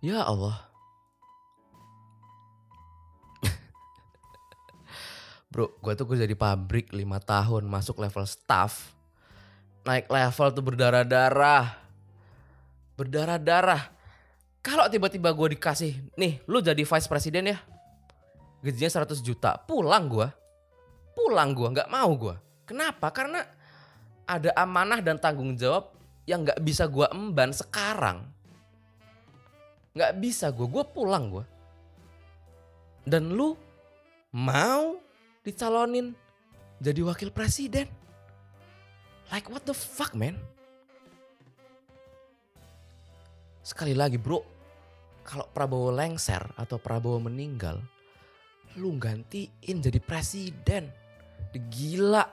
[0.03, 0.69] ya Allah
[5.53, 6.97] Bro, gue tuh kerja di pabrik 5
[7.29, 8.89] tahun, masuk level staff.
[9.85, 11.77] Naik level tuh berdarah-darah.
[12.97, 13.93] Berdarah-darah.
[14.65, 17.61] Kalau tiba-tiba gue dikasih, nih lu jadi vice presiden ya.
[18.63, 20.27] Gajinya 100 juta, pulang gue.
[21.13, 22.35] Pulang gue, nggak mau gue.
[22.63, 23.11] Kenapa?
[23.11, 23.43] Karena
[24.23, 25.91] ada amanah dan tanggung jawab
[26.23, 28.23] yang nggak bisa gue emban sekarang.
[29.93, 31.45] Nggak bisa gue, gue pulang gue.
[33.03, 33.51] Dan lu
[34.31, 34.95] mau
[35.43, 36.15] dicalonin
[36.79, 37.91] jadi wakil presiden.
[39.27, 40.39] Like what the fuck man?
[43.63, 44.43] Sekali lagi bro,
[45.23, 47.79] kalau Prabowo lengser atau Prabowo meninggal,
[48.77, 50.89] lu gantiin jadi presiden.
[51.53, 52.25] De gila,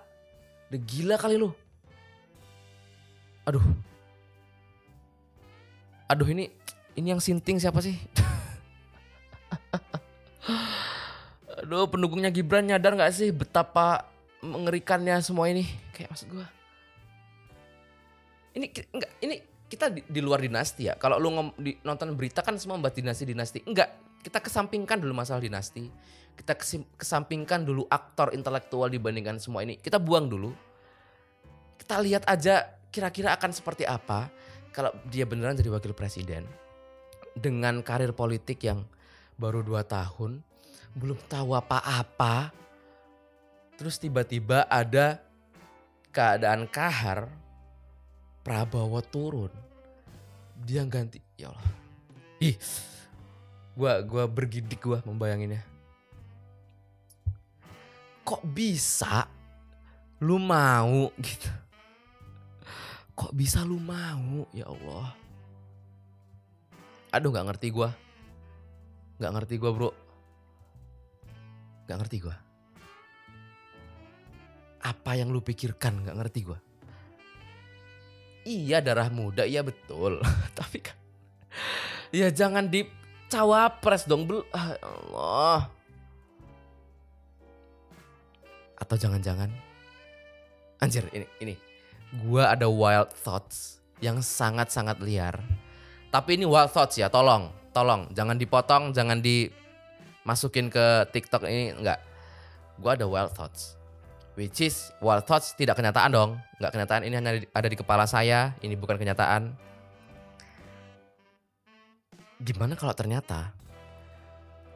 [0.73, 1.53] de gila kali lu.
[3.45, 3.65] Aduh,
[6.09, 6.49] aduh ini
[6.97, 7.97] ini yang sinting siapa sih?
[11.61, 14.09] Aduh pendukungnya Gibran nyadar gak sih betapa
[14.41, 15.69] mengerikannya semua ini?
[15.93, 16.47] Kayak maksud gue.
[18.57, 18.67] Ini
[18.97, 19.37] enggak ini
[19.71, 20.97] kita di, di luar dinasti ya.
[20.97, 23.69] Kalau lu ngom- di, nonton berita kan semua membahas dinasti-dinasti.
[23.69, 23.93] Enggak,
[24.25, 25.87] kita kesampingkan dulu masalah dinasti.
[26.37, 26.57] Kita
[26.99, 29.79] kesampingkan dulu aktor intelektual dibandingkan semua ini.
[29.79, 30.51] Kita buang dulu.
[31.79, 34.31] Kita lihat aja kira-kira akan seperti apa
[34.75, 36.47] kalau dia beneran jadi wakil presiden
[37.35, 38.83] dengan karir politik yang
[39.39, 40.43] baru 2 tahun
[40.95, 42.51] belum tahu apa-apa.
[43.79, 45.23] Terus tiba-tiba ada
[46.13, 47.31] keadaan kahar,
[48.45, 49.53] Prabowo turun.
[50.61, 51.73] Dia ganti, ya Allah.
[52.41, 52.57] Ih,
[53.73, 55.65] gua gua bergidik gua membayanginnya.
[58.31, 59.27] Kok bisa
[60.23, 61.51] lu mau gitu?
[63.19, 65.19] Kok bisa lu mau, ya Allah?
[67.11, 67.91] Aduh nggak ngerti gua.
[69.19, 69.91] nggak ngerti gua bro.
[71.91, 72.39] Gak ngerti gua.
[74.79, 76.63] Apa yang lu pikirkan gak ngerti gua.
[78.47, 80.23] Iya darah muda, iya betul.
[80.59, 80.95] Tapi kan,
[82.15, 82.87] ya jangan di
[83.27, 84.31] cawapres dong.
[84.31, 85.80] Bel ah, ya Allah.
[88.81, 89.53] Atau jangan-jangan,
[90.81, 91.55] anjir ini ini,
[92.25, 95.37] gua ada wild thoughts yang sangat-sangat liar.
[96.11, 99.47] Tapi ini wild thoughts ya, tolong, tolong, jangan dipotong, jangan di
[100.25, 102.01] masukin ke TikTok ini enggak.
[102.81, 103.77] Gua ada wild thoughts.
[104.35, 106.41] Which is wild thoughts tidak kenyataan dong.
[106.57, 109.53] Enggak kenyataan ini hanya ada di kepala saya, ini bukan kenyataan.
[112.41, 113.53] Gimana kalau ternyata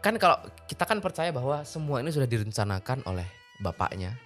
[0.04, 0.36] kan kalau
[0.68, 3.24] kita kan percaya bahwa semua ini sudah direncanakan oleh
[3.60, 4.16] bapaknya.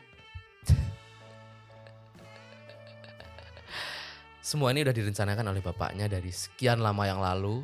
[4.48, 7.60] semua ini sudah direncanakan oleh bapaknya dari sekian lama yang lalu.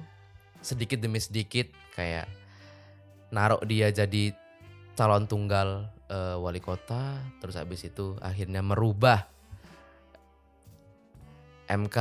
[0.60, 2.28] Sedikit demi sedikit kayak
[3.32, 4.36] naruh dia jadi
[4.94, 9.26] calon tunggal eh, wali kota terus habis itu akhirnya merubah
[11.66, 11.98] MK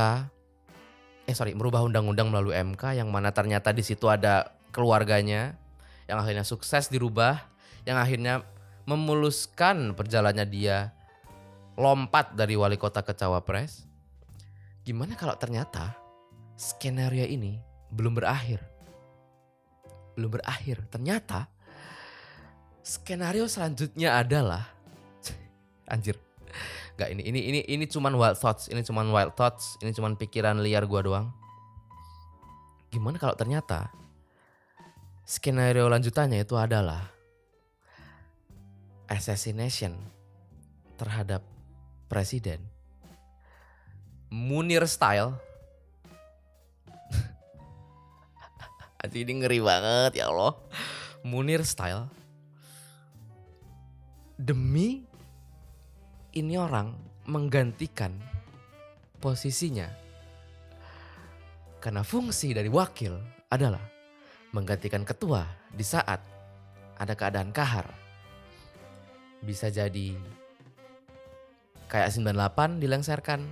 [1.24, 5.58] eh sorry merubah undang-undang melalui MK yang mana ternyata di situ ada keluarganya
[6.06, 7.42] yang akhirnya sukses dirubah
[7.88, 8.44] yang akhirnya
[8.84, 10.92] memuluskan perjalannya dia
[11.74, 13.84] lompat dari wali kota ke cawapres
[14.84, 15.96] gimana kalau ternyata
[16.54, 17.58] skenario ini
[17.90, 18.74] belum berakhir
[20.14, 20.86] belum berakhir.
[20.88, 21.50] Ternyata
[22.80, 24.70] skenario selanjutnya adalah
[25.92, 26.16] anjir.
[26.94, 30.62] Gak ini ini ini ini cuman wild thoughts, ini cuman wild thoughts, ini cuman pikiran
[30.62, 31.26] liar gua doang.
[32.94, 33.90] Gimana kalau ternyata
[35.26, 37.10] skenario lanjutannya itu adalah
[39.08, 39.96] assassination
[40.96, 41.42] terhadap
[42.08, 42.62] presiden
[44.34, 45.38] Munir style.
[49.14, 50.58] Ini ngeri banget ya Allah.
[51.22, 52.10] Munir style.
[54.34, 55.06] Demi
[56.34, 56.98] ini orang
[57.30, 58.10] menggantikan
[59.22, 59.86] posisinya.
[61.78, 63.14] Karena fungsi dari wakil
[63.54, 63.86] adalah
[64.50, 66.18] menggantikan ketua di saat
[66.98, 67.86] ada keadaan kahar.
[69.44, 70.16] Bisa jadi
[71.86, 73.44] kayak 98 dilengserkan,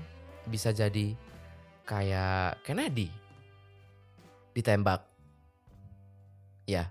[0.49, 1.15] bisa jadi
[1.85, 3.13] kayak Kennedy
[4.57, 5.05] ditembak.
[6.65, 6.89] Ya.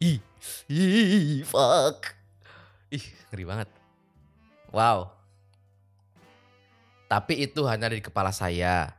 [0.00, 0.20] Ih,
[0.68, 2.16] ih, fuck.
[2.92, 3.68] Ih, ngeri banget.
[4.72, 5.12] Wow.
[7.10, 8.94] Tapi itu hanya di kepala saya.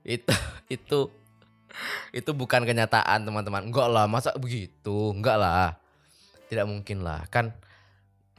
[0.00, 0.32] Itu
[0.72, 1.12] itu
[2.10, 3.68] itu bukan kenyataan teman-teman.
[3.70, 5.14] Enggak lah, masa begitu?
[5.14, 5.78] Enggak lah.
[6.50, 7.26] Tidak mungkin lah.
[7.30, 7.54] Kan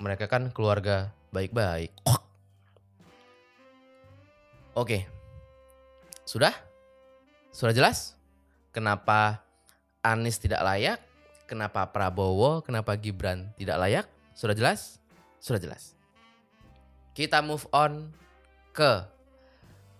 [0.01, 1.93] mereka kan keluarga baik-baik.
[4.71, 5.07] Oke.
[6.23, 6.55] Sudah?
[7.51, 8.15] Sudah jelas?
[8.71, 9.43] Kenapa
[9.99, 10.99] Anies tidak layak?
[11.43, 14.05] Kenapa Prabowo, kenapa Gibran tidak layak?
[14.31, 15.03] Sudah jelas?
[15.43, 15.91] Sudah jelas.
[17.11, 18.07] Kita move on
[18.71, 19.03] ke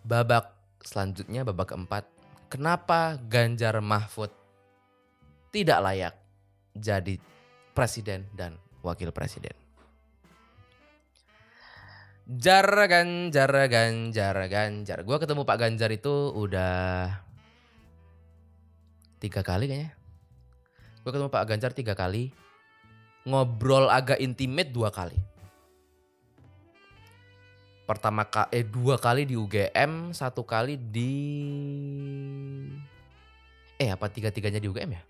[0.08, 2.08] babak selanjutnya, babak keempat.
[2.52, 4.28] Kenapa Ganjar Mahfud
[5.56, 6.20] tidak layak
[6.76, 7.16] jadi
[7.72, 9.56] presiden dan wakil presiden?
[12.28, 15.00] Jar Ganjar Ganjar Ganjar.
[15.08, 17.24] Gue ketemu Pak Ganjar itu udah
[19.24, 19.96] tiga kali kayaknya.
[21.08, 22.36] Gue ketemu Pak Ganjar tiga kali.
[23.24, 25.16] Ngobrol agak intimate dua kali.
[27.92, 31.12] Pertama kali, eh dua kali di UGM, satu kali di
[33.76, 35.04] eh apa tiga tiganya di UGM ya?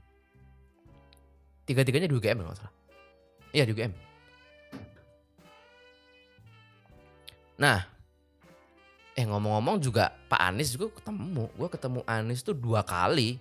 [1.69, 2.73] Tiga tiganya di UGM ya nggak salah.
[3.53, 3.93] Iya di UGM.
[7.61, 7.85] Nah,
[9.13, 11.53] eh ngomong-ngomong juga Pak Anies juga ketemu.
[11.53, 13.37] Gue ketemu Anies tuh dua kali.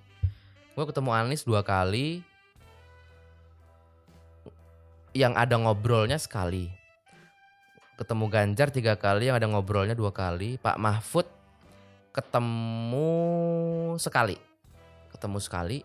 [0.76, 2.20] Gue ketemu Anies dua kali.
[5.16, 6.79] Yang ada ngobrolnya sekali.
[8.00, 10.56] Ketemu Ganjar tiga kali, yang ada ngobrolnya dua kali.
[10.56, 11.28] Pak Mahfud
[12.16, 13.12] ketemu
[14.00, 14.40] sekali.
[15.12, 15.84] Ketemu sekali.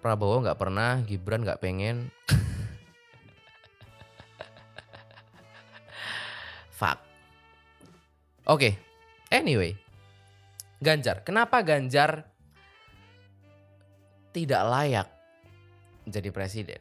[0.00, 2.08] Prabowo nggak pernah, Gibran nggak pengen.
[6.80, 6.96] Fuck.
[8.48, 8.80] Oke,
[9.28, 9.76] anyway,
[10.80, 11.28] Ganjar.
[11.28, 12.24] Kenapa Ganjar
[14.32, 15.12] tidak layak
[16.08, 16.80] jadi presiden?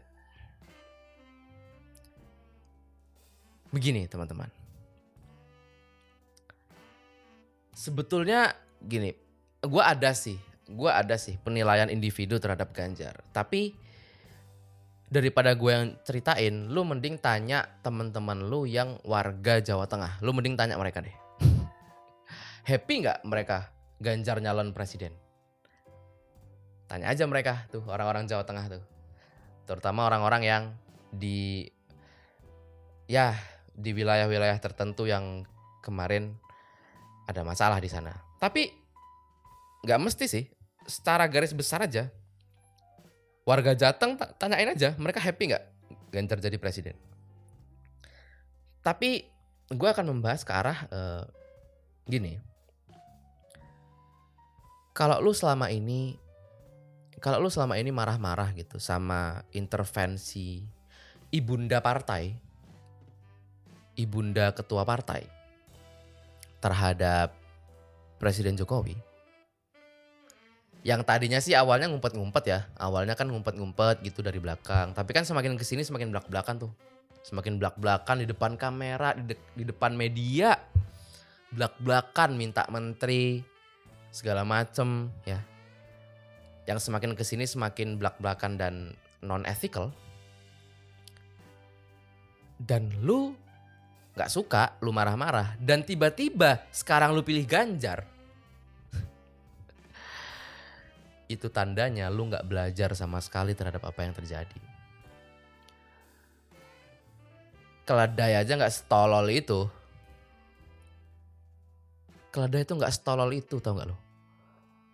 [3.71, 4.51] Begini teman-teman.
[7.71, 8.51] Sebetulnya
[8.83, 9.15] gini,
[9.63, 10.35] gue ada sih,
[10.67, 13.23] gue ada sih penilaian individu terhadap Ganjar.
[13.31, 13.71] Tapi
[15.07, 20.19] daripada gue yang ceritain, lu mending tanya teman-teman lu yang warga Jawa Tengah.
[20.19, 21.15] Lu mending tanya mereka deh
[22.69, 25.13] happy nggak mereka Ganjar nyalon presiden?
[26.89, 28.83] Tanya aja mereka tuh orang-orang Jawa Tengah tuh,
[29.63, 30.63] terutama orang-orang yang
[31.13, 31.69] di
[33.05, 33.35] ya
[33.81, 35.43] di wilayah-wilayah tertentu yang
[35.81, 36.37] kemarin
[37.25, 38.13] ada masalah di sana.
[38.37, 38.69] Tapi
[39.81, 40.45] nggak mesti sih,
[40.85, 42.07] secara garis besar aja.
[43.41, 45.65] Warga Jateng tanyain aja, mereka happy nggak
[46.13, 46.93] Ganjar jadi presiden?
[48.85, 49.25] Tapi
[49.71, 51.23] gue akan membahas ke arah uh,
[52.03, 52.35] gini
[54.91, 56.19] kalau lu selama ini
[57.23, 60.65] kalau lu selama ini marah-marah gitu sama intervensi
[61.31, 62.33] ibunda partai,
[63.95, 65.27] ibunda ketua partai
[66.61, 67.35] terhadap
[68.21, 68.95] Presiden Jokowi.
[70.81, 74.97] Yang tadinya sih awalnya ngumpet-ngumpet ya, awalnya kan ngumpet-ngumpet gitu dari belakang.
[74.97, 76.71] Tapi kan semakin ke sini semakin belak-belakan tuh,
[77.21, 80.57] semakin belak-belakan di depan kamera, di, de di depan media,
[81.53, 83.45] belak-belakan minta menteri,
[84.11, 85.39] segala macem ya
[86.69, 88.73] yang semakin ke sini semakin belak-belakan dan
[89.23, 89.89] non ethical
[92.61, 93.33] dan lu
[94.15, 95.55] nggak suka lu marah-marah.
[95.59, 98.03] Dan tiba-tiba sekarang lu pilih Ganjar.
[101.33, 104.61] Itu tandanya lu nggak belajar sama sekali terhadap apa yang terjadi.
[107.81, 109.67] Keledai aja nggak setolol itu.
[112.31, 113.97] Keledai itu nggak setolol itu tau nggak lo?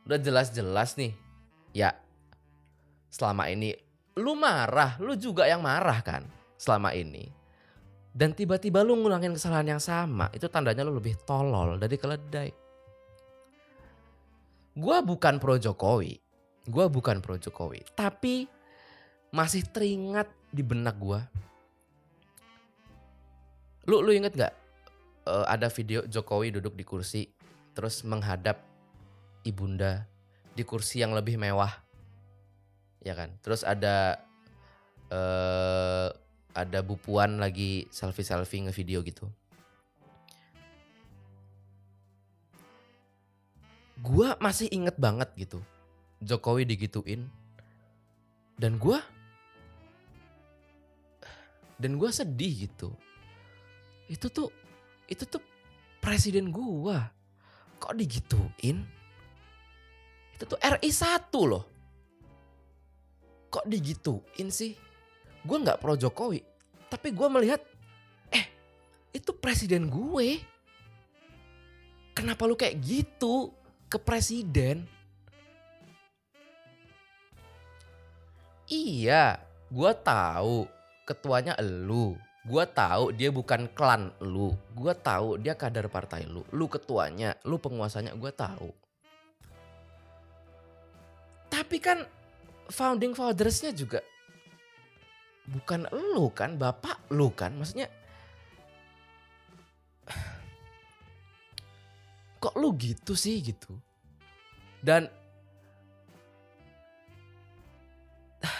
[0.10, 1.14] Udah jelas-jelas nih,
[1.76, 1.94] ya
[3.14, 3.78] selama ini
[4.18, 6.26] lu marah, lu juga yang marah kan
[6.58, 7.37] selama ini.
[8.18, 12.50] Dan tiba-tiba lu ngulangin kesalahan yang sama, itu tandanya lu lebih tolol dari keledai.
[14.74, 16.18] Gua bukan pro Jokowi.
[16.66, 18.50] Gua bukan pro Jokowi, tapi
[19.30, 21.30] masih teringat di benak gua.
[23.86, 24.54] Lu lu inget gak
[25.30, 27.24] uh, ada video Jokowi duduk di kursi
[27.78, 28.66] terus menghadap
[29.46, 30.10] ibunda
[30.58, 31.72] di kursi yang lebih mewah,
[33.06, 33.38] ya kan?
[33.46, 34.20] Terus ada
[35.14, 36.10] uh,
[36.58, 39.30] ada Bu Puan lagi selfie-selfie ngevideo gitu.
[44.02, 45.62] Gua masih inget banget gitu.
[46.26, 47.30] Jokowi digituin.
[48.58, 49.06] Dan gua
[51.78, 52.90] dan gua sedih gitu.
[54.10, 54.50] Itu tuh
[55.06, 55.46] itu tuh
[56.02, 57.14] presiden gua.
[57.78, 58.82] Kok digituin?
[60.34, 61.66] Itu tuh RI 1 loh.
[63.54, 64.87] Kok digituin sih?
[65.48, 66.44] Gue nggak pro Jokowi,
[66.92, 67.64] tapi gue melihat,
[68.36, 68.44] eh
[69.16, 70.44] itu presiden gue.
[72.12, 73.56] Kenapa lu kayak gitu
[73.88, 74.84] ke presiden?
[78.68, 79.40] Iya,
[79.72, 80.68] gue tahu
[81.08, 82.20] ketuanya elu.
[82.44, 84.52] Gue tahu dia bukan klan lu.
[84.76, 86.44] Gue tahu dia kader partai lu.
[86.52, 88.68] Lu ketuanya, lu penguasanya, gue tahu.
[91.48, 92.04] Tapi kan
[92.68, 94.04] founding fathersnya juga
[95.48, 97.88] bukan lu kan, bapak lu kan, maksudnya
[102.44, 103.72] kok lu gitu sih gitu.
[104.84, 105.08] Dan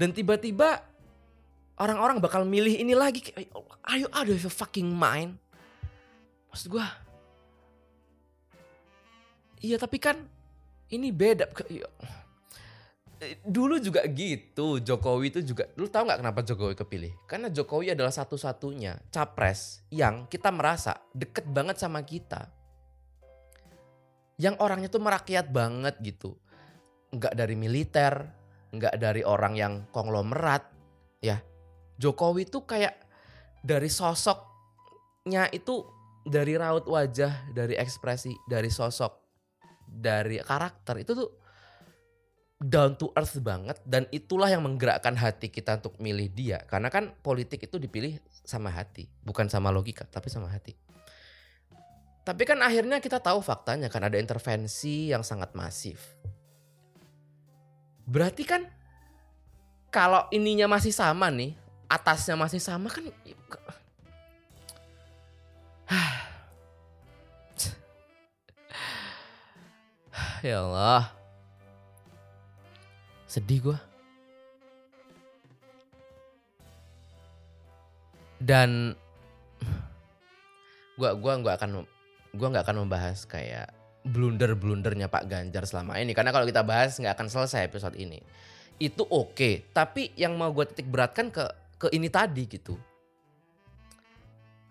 [0.00, 0.80] dan tiba-tiba
[1.78, 3.20] orang-orang bakal milih ini lagi
[3.92, 5.36] ayo ada you fucking mind?
[6.50, 6.86] Maksud gua
[9.64, 10.20] Iya tapi kan
[10.92, 11.48] ini beda
[13.44, 17.12] dulu juga gitu Jokowi itu juga lu tahu nggak kenapa Jokowi kepilih?
[17.28, 22.50] Karena Jokowi adalah satu-satunya capres yang kita merasa deket banget sama kita.
[24.40, 26.34] Yang orangnya tuh merakyat banget gitu.
[27.14, 28.14] Nggak dari militer
[28.74, 30.66] nggak dari orang yang konglomerat
[31.22, 31.38] ya.
[31.94, 32.98] Jokowi tuh kayak
[33.62, 35.86] dari sosoknya itu
[36.26, 39.12] dari raut wajah dari ekspresi dari sosok
[39.86, 41.43] dari karakter itu tuh
[42.64, 46.64] down to earth banget dan itulah yang menggerakkan hati kita untuk milih dia.
[46.64, 50.72] Karena kan politik itu dipilih sama hati bukan sama logika tapi sama hati.
[52.24, 56.16] Tapi kan akhirnya kita tahu faktanya kan ada intervensi yang sangat masif.
[58.08, 58.64] Berarti kan
[59.92, 61.52] kalau ininya masih sama nih
[61.84, 63.04] atasnya masih sama kan
[70.48, 71.23] ya Allah
[73.34, 73.78] Sedih gue.
[78.38, 78.94] Dan
[80.94, 81.70] gue gua nggak akan
[82.38, 83.74] gua nggak akan membahas kayak
[84.06, 88.22] blunder blundernya Pak Ganjar selama ini karena kalau kita bahas nggak akan selesai episode ini
[88.78, 89.54] itu oke okay.
[89.74, 91.42] tapi yang mau gue titik beratkan ke
[91.80, 92.78] ke ini tadi gitu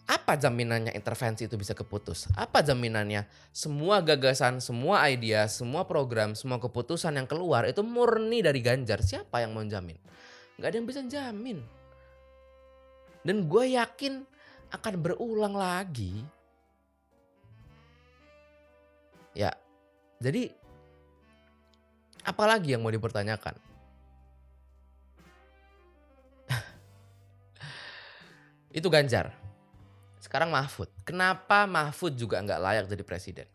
[0.04, 2.28] apa jaminannya intervensi itu bisa keputus?
[2.36, 3.24] Apa jaminannya
[3.56, 9.00] semua gagasan, semua ide, semua program, semua keputusan yang keluar itu murni dari Ganjar?
[9.00, 9.96] Siapa yang mau jamin?
[10.60, 11.64] Gak ada yang bisa jamin.
[13.24, 14.28] Dan gue yakin
[14.76, 16.20] akan berulang lagi.
[19.32, 19.56] Ya,
[20.20, 20.52] jadi
[22.28, 23.56] apalagi yang mau dipertanyakan?
[28.78, 29.43] itu Ganjar.
[30.34, 30.90] Sekarang Mahfud.
[31.06, 33.46] Kenapa Mahfud juga nggak layak jadi presiden?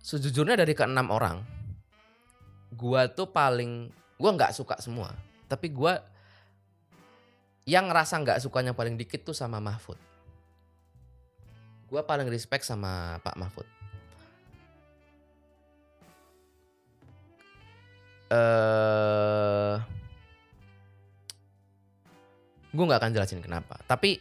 [0.00, 1.44] Sejujurnya dari keenam orang,
[2.72, 5.12] gua tuh paling, gua nggak suka semua.
[5.44, 6.00] Tapi gua
[7.68, 10.00] yang ngerasa nggak sukanya paling dikit tuh sama Mahfud.
[11.92, 13.68] Gua paling respect sama Pak Mahfud.
[18.32, 19.76] Uh,
[22.72, 23.76] gue nggak akan jelasin kenapa.
[23.84, 24.16] Tapi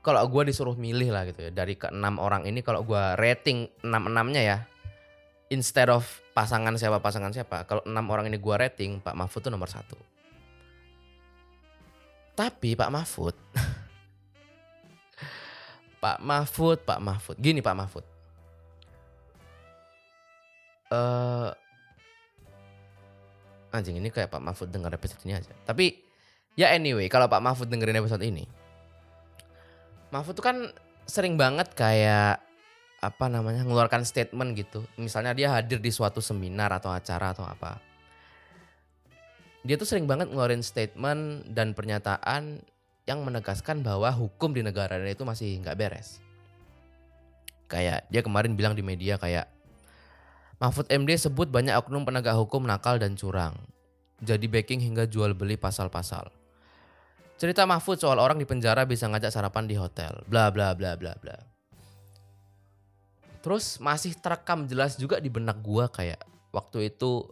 [0.00, 4.06] kalau gue disuruh milih lah gitu ya dari keenam orang ini kalau gue rating enam
[4.06, 4.58] enamnya ya
[5.50, 9.50] instead of pasangan siapa pasangan siapa kalau enam orang ini gue rating Pak Mahfud tuh
[9.50, 9.98] nomor satu.
[12.38, 13.32] Tapi Pak Mahfud
[16.02, 17.36] Pak Mahfud Pak Mahfud.
[17.42, 18.06] Gini Pak Mahfud.
[20.86, 21.50] Uh,
[23.74, 25.50] anjing ini kayak Pak Mahfud dengar episode ini aja.
[25.66, 26.05] Tapi
[26.56, 28.48] Ya anyway, kalau Pak Mahfud dengerin episode ini.
[30.08, 30.56] Mahfud tuh kan
[31.04, 32.40] sering banget kayak
[33.04, 34.80] apa namanya mengeluarkan statement gitu.
[34.96, 37.78] Misalnya dia hadir di suatu seminar atau acara atau apa.
[39.66, 42.62] dia tuh sering banget ngeluarin statement dan pernyataan
[43.02, 46.22] yang menegaskan bahwa hukum di negara itu masih nggak beres.
[47.66, 49.50] Kayak dia kemarin bilang di media kayak
[50.62, 53.58] Mahfud MD sebut banyak oknum penegak hukum nakal dan curang.
[54.22, 56.35] Jadi backing hingga jual beli pasal-pasal.
[57.36, 60.24] Cerita Mahfud soal orang di penjara bisa ngajak sarapan di hotel.
[60.24, 61.36] Bla bla bla bla bla.
[63.44, 67.28] Terus masih terekam jelas juga di benak gua kayak waktu itu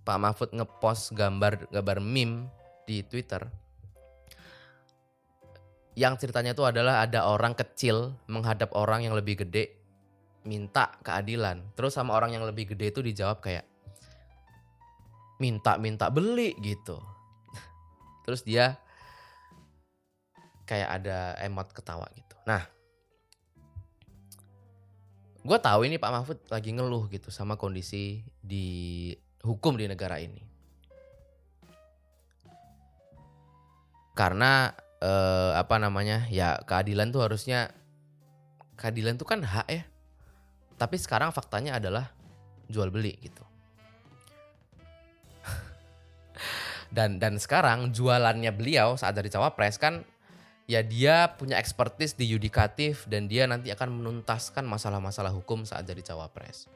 [0.00, 2.48] Pak Mahfud ngepost gambar gambar meme
[2.88, 3.44] di Twitter.
[5.92, 9.76] Yang ceritanya itu adalah ada orang kecil menghadap orang yang lebih gede
[10.48, 11.60] minta keadilan.
[11.76, 13.68] Terus sama orang yang lebih gede itu dijawab kayak
[15.36, 16.96] minta-minta beli gitu.
[18.24, 18.80] Terus dia
[20.64, 22.36] kayak ada emot ketawa gitu.
[22.48, 22.64] Nah,
[25.44, 29.12] gue tahu ini Pak Mahfud lagi ngeluh gitu sama kondisi di
[29.44, 30.40] hukum di negara ini.
[34.16, 34.72] Karena
[35.04, 37.68] eh, apa namanya ya keadilan tuh harusnya
[38.80, 39.84] keadilan tuh kan hak ya.
[40.80, 42.08] Tapi sekarang faktanya adalah
[42.72, 43.44] jual beli gitu.
[46.96, 50.08] dan dan sekarang jualannya beliau saat dari cawapres kan
[50.64, 56.00] ya dia punya ekspertis di yudikatif dan dia nanti akan menuntaskan masalah-masalah hukum saat jadi
[56.00, 56.68] cawapres.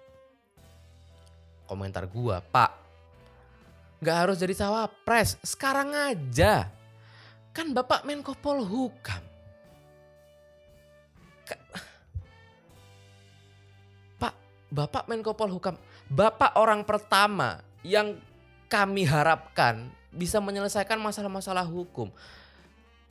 [1.69, 2.73] Komentar gua, Pak,
[4.01, 6.69] nggak harus jadi cawapres, sekarang aja.
[7.53, 9.25] Kan Bapak Menko Polhukam.
[14.21, 14.35] Pak,
[14.73, 15.77] Bapak Menko Polhukam,
[16.09, 18.21] Bapak orang pertama yang
[18.69, 22.13] kami harapkan bisa menyelesaikan masalah-masalah hukum.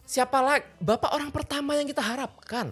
[0.07, 0.63] Siapa lagi?
[0.79, 2.71] Bapak orang pertama yang kita harapkan.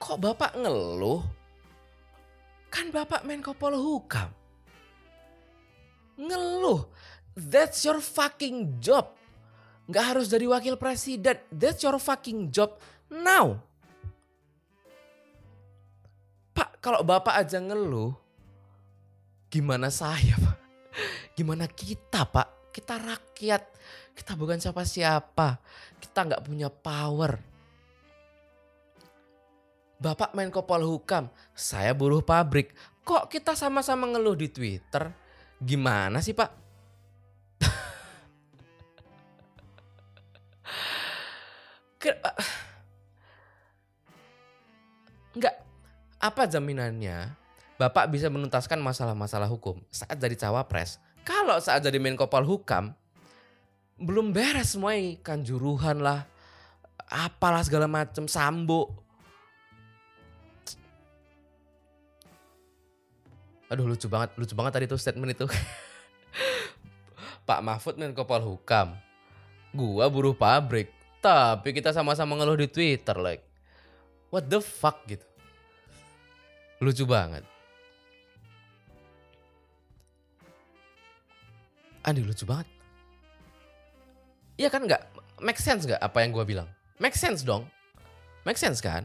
[0.00, 1.20] Kok Bapak ngeluh?
[2.72, 4.32] Kan Bapak Menko Polhukam.
[6.16, 6.88] Ngeluh.
[7.36, 9.12] That's your fucking job.
[9.92, 11.36] Gak harus dari wakil presiden.
[11.52, 12.80] That's your fucking job
[13.12, 13.60] now.
[16.56, 18.16] Pak, kalau Bapak aja ngeluh,
[19.52, 20.57] gimana saya, Pak?
[21.38, 22.74] Gimana kita pak?
[22.74, 23.62] Kita rakyat.
[24.10, 25.62] Kita bukan siapa-siapa.
[26.02, 27.38] Kita nggak punya power.
[30.02, 32.74] Bapak Menko Polhukam, saya buruh pabrik.
[33.06, 35.14] Kok kita sama-sama ngeluh di Twitter?
[35.62, 36.50] Gimana sih pak?
[45.38, 45.54] Enggak,
[46.18, 47.38] apa jaminannya
[47.78, 50.98] Bapak bisa menuntaskan masalah-masalah hukum saat jadi cawapres.
[51.26, 52.96] Kalau saat jadi Menko Polhukam,
[53.98, 55.18] belum beres semua ini.
[55.18, 56.22] Kanjuruhan lah,
[57.10, 58.94] apalah segala macam, sambo.
[63.68, 65.46] Aduh lucu banget, lucu banget tadi tuh statement itu.
[67.48, 68.96] Pak Mahfud Menko Polhukam,
[69.76, 70.88] gua buruh pabrik,
[71.20, 73.44] tapi kita sama-sama ngeluh di Twitter like,
[74.32, 75.24] what the fuck gitu.
[76.80, 77.44] Lucu banget.
[82.08, 82.64] Andi lucu banget.
[84.56, 85.02] Iya kan nggak?
[85.44, 86.68] Make sense nggak apa yang gue bilang?
[86.96, 87.68] Make sense dong.
[88.48, 89.04] Make sense kan?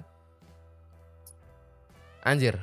[2.23, 2.55] Anjir.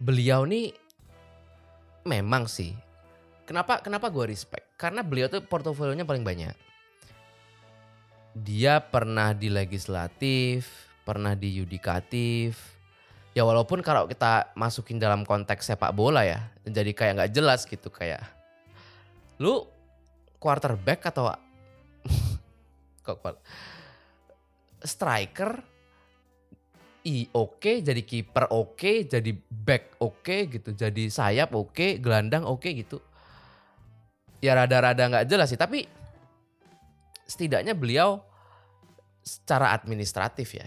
[0.00, 0.72] Beliau nih
[2.08, 2.72] memang sih.
[3.44, 4.80] Kenapa kenapa gue respect?
[4.80, 6.56] Karena beliau tuh portofolionya paling banyak.
[8.34, 12.73] Dia pernah di legislatif, pernah di yudikatif,
[13.34, 17.90] ya walaupun kalau kita masukin dalam konteks sepak bola ya jadi kayak nggak jelas gitu
[17.90, 18.22] kayak
[19.42, 19.66] lu
[20.38, 21.34] quarterback atau
[23.04, 23.18] kok
[24.84, 25.74] striker
[27.04, 31.76] i oke okay, jadi kiper oke okay, jadi back oke okay, gitu jadi sayap oke
[31.76, 32.98] okay, gelandang oke okay, gitu.
[34.40, 35.84] Ya rada-rada nggak jelas sih tapi
[37.28, 38.24] setidaknya beliau
[39.24, 40.64] secara administratif ya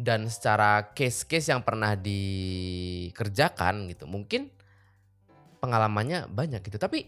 [0.00, 4.48] dan secara case-case yang pernah dikerjakan gitu mungkin
[5.60, 6.80] pengalamannya banyak gitu.
[6.80, 7.04] Tapi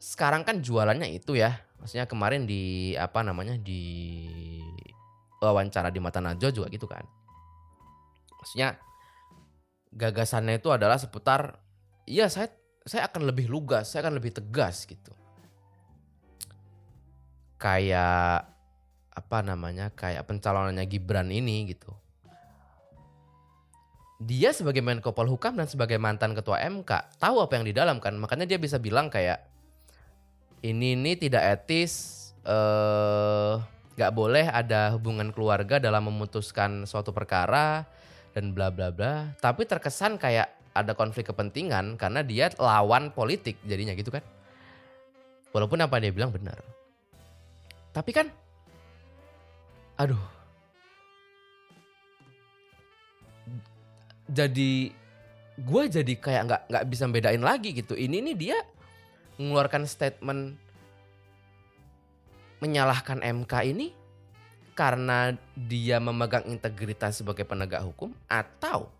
[0.00, 1.52] sekarang kan jualannya itu ya.
[1.76, 3.84] Maksudnya kemarin di apa namanya di
[5.38, 7.04] wawancara di mata Najwa juga gitu kan.
[8.40, 8.80] Maksudnya
[9.92, 11.60] gagasannya itu adalah seputar
[12.08, 12.48] iya saya
[12.84, 15.12] saya akan lebih lugas saya akan lebih tegas gitu.
[17.60, 18.55] Kayak
[19.16, 21.88] apa namanya kayak pencalonannya Gibran ini gitu.
[24.20, 28.16] Dia sebagai Menko Polhukam dan sebagai mantan ketua MK tahu apa yang di dalam kan,
[28.16, 29.40] makanya dia bisa bilang kayak
[30.60, 32.24] ini ini tidak etis.
[32.46, 33.52] Eh,
[33.96, 37.88] nggak boleh ada hubungan keluarga dalam memutuskan suatu perkara
[38.36, 39.32] dan bla bla bla.
[39.40, 44.20] Tapi terkesan kayak ada konflik kepentingan karena dia lawan politik jadinya gitu kan.
[45.56, 46.60] Walaupun apa dia bilang benar.
[47.96, 48.28] Tapi kan
[49.96, 50.24] aduh.
[54.26, 54.92] Jadi
[55.56, 57.96] gue jadi kayak nggak nggak bisa bedain lagi gitu.
[57.96, 58.58] Ini nih dia
[59.40, 60.56] mengeluarkan statement
[62.60, 63.92] menyalahkan MK ini
[64.76, 68.92] karena dia memegang integritas sebagai penegak hukum atau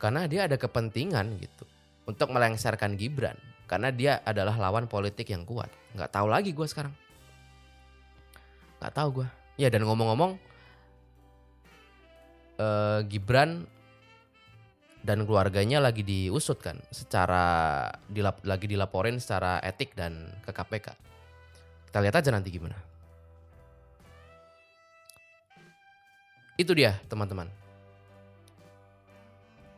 [0.00, 1.64] karena dia ada kepentingan gitu
[2.08, 3.36] untuk melengsarkan Gibran
[3.68, 5.68] karena dia adalah lawan politik yang kuat.
[5.92, 6.94] Nggak tahu lagi gue sekarang.
[8.80, 9.28] Nggak tahu gue.
[9.58, 10.38] Ya dan ngomong-ngomong,
[12.62, 13.66] eh, Gibran
[15.02, 20.94] dan keluarganya lagi diusut kan, secara dilap, lagi dilaporin secara etik dan ke KPK.
[21.90, 22.78] Kita lihat aja nanti gimana.
[26.58, 27.50] Itu dia teman-teman.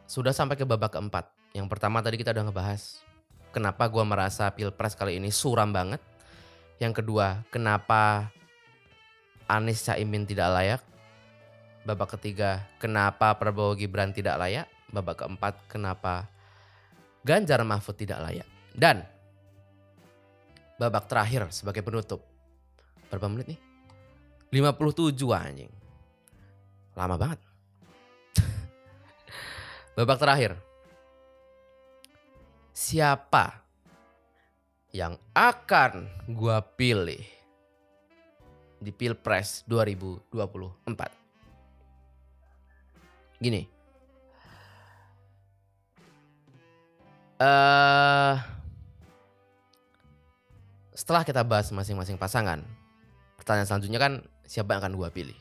[0.08, 1.28] Sudah sampai ke babak keempat.
[1.54, 2.98] Yang pertama tadi kita udah ngebahas
[3.54, 6.02] kenapa gua merasa pilpres kali ini suram banget.
[6.80, 8.32] Yang kedua, kenapa
[9.50, 10.82] Anies Caimin tidak layak.
[11.82, 14.70] Babak ketiga, kenapa Prabowo Gibran tidak layak.
[14.94, 16.30] Babak keempat, kenapa
[17.26, 18.48] Ganjar Mahfud tidak layak.
[18.70, 19.02] Dan
[20.78, 22.22] babak terakhir sebagai penutup.
[23.10, 23.60] Berapa menit nih?
[24.54, 25.72] 57 anjing.
[26.94, 27.40] Lama banget.
[29.98, 30.52] babak terakhir.
[32.70, 33.66] Siapa
[34.94, 37.39] yang akan gua pilih
[38.80, 41.20] di Pilpres 2024?
[43.40, 43.62] Gini.
[47.40, 48.36] Eh
[51.00, 52.60] setelah kita bahas masing-masing pasangan,
[53.40, 55.38] pertanyaan selanjutnya kan siapa yang akan gua pilih?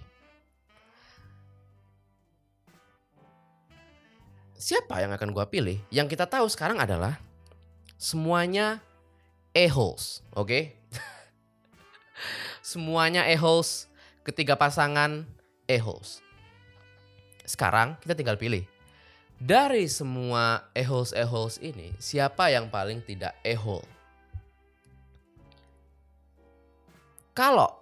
[4.56, 5.84] Siapa yang akan gua pilih?
[5.92, 7.20] Yang kita tahu sekarang adalah
[8.00, 8.80] semuanya
[9.52, 10.72] a-holes, oke?
[12.62, 13.88] semuanya a-holes,
[14.24, 15.26] ketiga pasangan
[15.70, 16.22] a-holes.
[17.46, 18.66] Sekarang kita tinggal pilih.
[19.40, 23.88] Dari semua a-holes a-holes ini, siapa yang paling tidak a-hole?
[27.32, 27.80] Kalau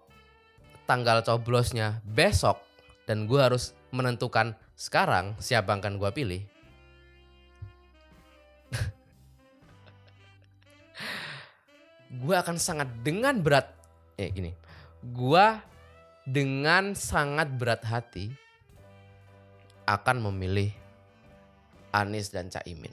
[0.85, 2.61] tanggal coblosnya besok
[3.09, 6.45] dan gue harus menentukan sekarang siapa yang akan gue pilih.
[12.21, 13.73] gue akan sangat dengan berat,
[14.21, 14.53] eh gini,
[15.03, 15.47] gue
[16.27, 18.33] dengan sangat berat hati
[19.87, 20.73] akan memilih
[21.95, 22.91] Anies dan Caimin.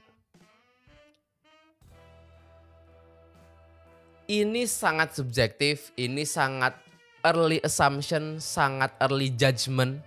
[4.24, 6.80] Ini sangat subjektif, ini sangat
[7.26, 10.00] early assumption, sangat early judgment.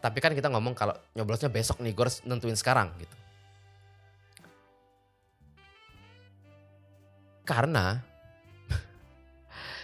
[0.00, 3.16] Tapi kan kita ngomong kalau nyoblosnya besok nih, gue harus nentuin sekarang gitu.
[7.44, 8.00] Karena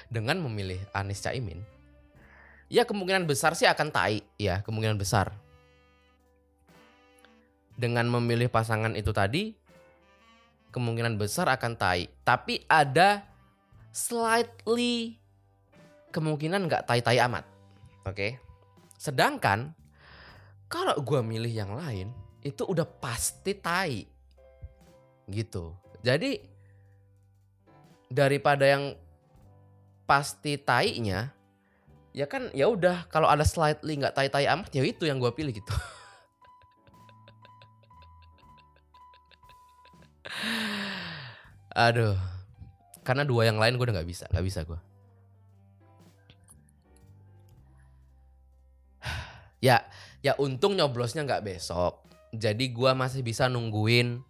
[0.08, 1.62] dengan memilih Anies Caimin,
[2.70, 5.34] ya kemungkinan besar sih akan tai, ya kemungkinan besar.
[7.76, 9.52] Dengan memilih pasangan itu tadi,
[10.72, 12.08] kemungkinan besar akan tai.
[12.24, 13.24] Tapi ada
[13.92, 15.16] slightly
[16.12, 17.44] kemungkinan nggak tai-tai amat.
[18.08, 18.40] Oke.
[18.96, 19.76] Sedangkan
[20.72, 24.04] kalau gue milih yang lain itu udah pasti tai.
[25.28, 25.72] Gitu.
[26.00, 26.38] Jadi
[28.12, 28.94] daripada yang
[30.06, 31.34] pasti tai-nya
[32.16, 35.52] ya kan ya udah kalau ada slightly nggak tai-tai amat ya itu yang gue pilih
[35.52, 35.68] gitu.
[41.76, 42.16] Aduh.
[43.04, 44.80] Karena dua yang lain gue udah nggak bisa, nggak bisa gue.
[49.68, 49.84] ya,
[50.24, 52.00] ya untung nyoblosnya nggak besok.
[52.32, 54.24] Jadi gue masih bisa nungguin.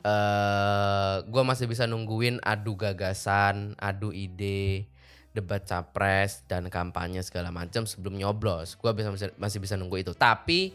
[0.00, 4.88] Eh gue masih bisa nungguin adu gagasan, adu ide,
[5.30, 8.74] debat capres dan kampanye segala macam sebelum nyoblos.
[8.74, 10.12] Gue bisa masih bisa nunggu itu.
[10.16, 10.74] Tapi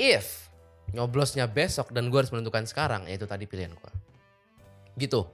[0.00, 0.50] if
[0.92, 3.92] nyoblosnya besok dan gue harus menentukan sekarang, ya itu tadi pilihan gue.
[4.98, 5.24] Gitu.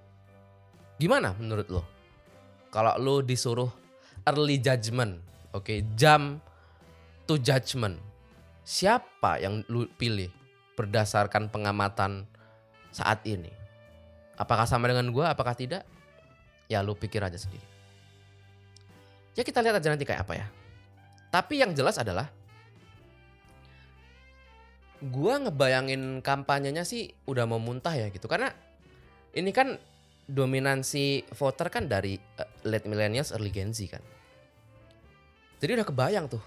[0.98, 1.82] Gimana menurut lo?
[2.68, 3.70] Kalau lo disuruh
[4.28, 5.22] early judgment,
[5.56, 6.42] oke, jam
[7.24, 7.96] to judgment.
[8.68, 10.28] Siapa yang lu pilih
[10.76, 12.28] berdasarkan pengamatan
[12.99, 13.51] saat ini?
[14.34, 15.22] Apakah sama dengan gue?
[15.22, 15.86] Apakah tidak?
[16.66, 17.64] Ya lu pikir aja sendiri.
[19.38, 20.46] Ya kita lihat aja nanti kayak apa ya.
[21.30, 22.26] Tapi yang jelas adalah
[24.99, 28.51] gua ngebayangin kampanyenya sih udah mau muntah ya gitu karena
[29.30, 29.78] ini kan
[30.26, 34.03] dominansi voter kan dari uh, late millennials early Gen Z kan
[35.62, 36.42] Jadi udah kebayang tuh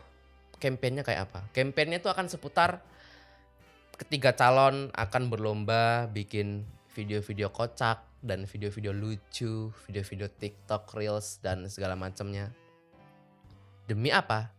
[0.61, 1.39] kampanyenya kayak apa.
[1.51, 2.85] Kampanyenya itu akan seputar
[4.01, 6.65] ketiga calon akan berlomba bikin
[6.97, 12.49] video-video kocak dan video-video lucu, video-video TikTok, Reels dan segala macamnya.
[13.85, 14.49] Demi apa?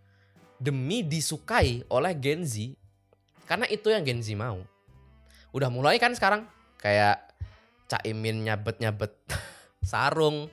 [0.62, 2.78] Demi disukai oleh Gen Z
[3.51, 4.62] karena itu yang Gen Z mau.
[5.51, 6.47] Udah mulai kan sekarang
[6.78, 7.18] kayak
[7.90, 9.11] Caimin nyabet-nyabet
[9.90, 10.47] sarung.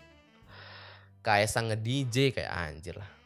[1.22, 3.19] Kaisang nge-DJ kayak anjir lah.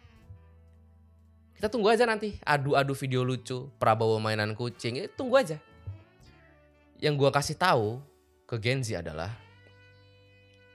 [1.63, 5.55] Kita tunggu aja nanti adu-adu video lucu, Prabowo mainan kucing, itu tunggu aja.
[6.99, 8.03] Yang gua kasih tahu
[8.43, 9.31] ke Gen Z adalah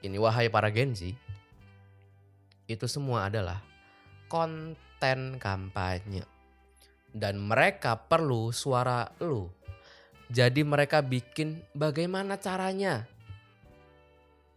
[0.01, 1.13] ini wahai para Gen Z,
[2.65, 3.61] itu semua adalah
[4.25, 6.25] konten kampanye.
[7.13, 9.45] Dan mereka perlu suara lu.
[10.33, 13.05] Jadi mereka bikin bagaimana caranya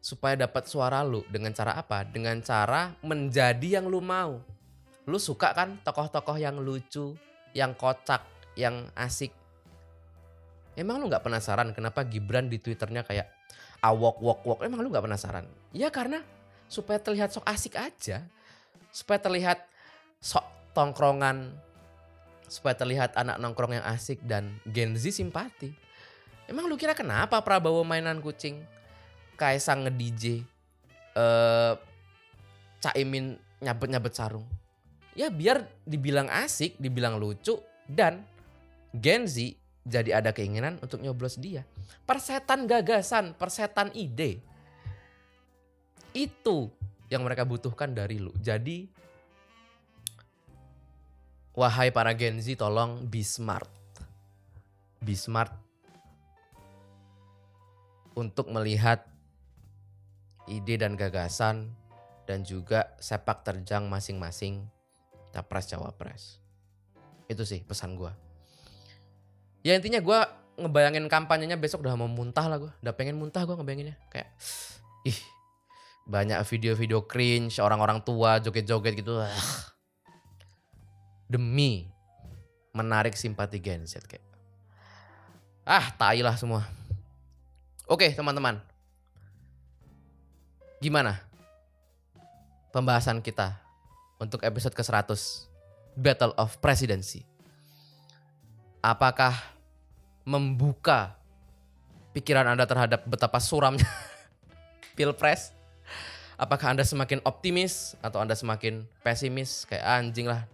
[0.01, 2.09] supaya dapat suara lu dengan cara apa?
[2.09, 4.41] Dengan cara menjadi yang lu mau.
[5.07, 7.19] Lu suka kan tokoh-tokoh yang lucu,
[7.59, 8.23] yang kocak,
[8.55, 9.35] yang asik.
[10.79, 13.29] Emang lu nggak penasaran kenapa Gibran di twitternya kayak
[13.83, 14.61] awok wok wok?
[14.63, 15.45] Emang lu nggak penasaran?
[15.75, 16.23] Ya karena
[16.71, 18.25] supaya terlihat sok asik aja,
[18.95, 19.67] supaya terlihat
[20.23, 21.53] sok tongkrongan,
[22.47, 25.75] supaya terlihat anak nongkrong yang asik dan Gen Z simpati.
[26.47, 28.63] Emang lu kira kenapa Prabowo mainan kucing?
[29.37, 30.47] Kaisang nge-DJ,
[31.19, 31.75] eh
[32.79, 34.47] Caimin nyabet-nyabet sarung
[35.13, 38.25] ya biar dibilang asik, dibilang lucu dan
[38.93, 41.67] Gen Z jadi ada keinginan untuk nyoblos dia.
[42.07, 44.39] Persetan gagasan, persetan ide.
[46.15, 46.71] Itu
[47.11, 48.31] yang mereka butuhkan dari lu.
[48.39, 48.87] Jadi
[51.57, 53.69] wahai para Gen Z tolong be smart.
[55.03, 55.51] Be smart
[58.15, 59.03] untuk melihat
[60.47, 61.75] ide dan gagasan
[62.29, 64.63] dan juga sepak terjang masing-masing
[65.33, 66.23] capres cawapres.
[67.27, 68.13] Itu sih pesan gue
[69.63, 70.19] ya intinya gue
[70.59, 73.97] ngebayangin kampanyenya besok udah mau muntah lah gue udah pengen muntah gue ngebayanginnya.
[74.11, 74.29] Kayak
[75.09, 75.19] ih
[76.03, 79.23] banyak video-video cringe orang-orang tua joget-joget gitu.
[79.23, 79.31] Ah.
[81.33, 81.89] demi
[82.77, 84.21] menarik simpati Gen Z kayak.
[85.65, 86.67] Ah tai lah semua.
[87.89, 88.61] Oke teman-teman.
[90.83, 91.23] Gimana?
[92.75, 93.62] Pembahasan kita
[94.23, 95.51] untuk episode ke-100
[95.99, 97.27] Battle of Presidency.
[98.79, 99.35] Apakah
[100.23, 101.19] membuka
[102.15, 103.87] pikiran Anda terhadap betapa suramnya
[104.97, 105.51] Pilpres?
[106.39, 110.47] Apakah Anda semakin optimis atau Anda semakin pesimis kayak anjing lah,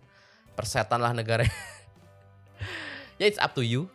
[0.57, 1.45] persetan lah negara.
[3.21, 3.89] ya it's up to you.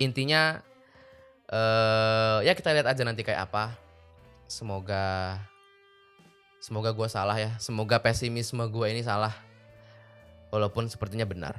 [0.00, 0.64] Intinya
[1.52, 3.76] uh, ya kita lihat aja nanti kayak apa.
[4.50, 5.38] Semoga
[6.60, 7.56] Semoga gue salah ya.
[7.56, 9.32] Semoga pesimisme gue ini salah.
[10.52, 11.56] Walaupun sepertinya benar.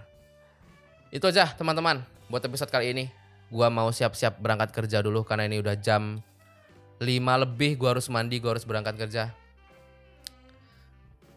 [1.09, 3.05] Itu aja teman-teman buat episode kali ini.
[3.49, 6.21] Gue mau siap-siap berangkat kerja dulu karena ini udah jam
[7.01, 7.81] 5 lebih.
[7.81, 9.33] Gue harus mandi, gue harus berangkat kerja.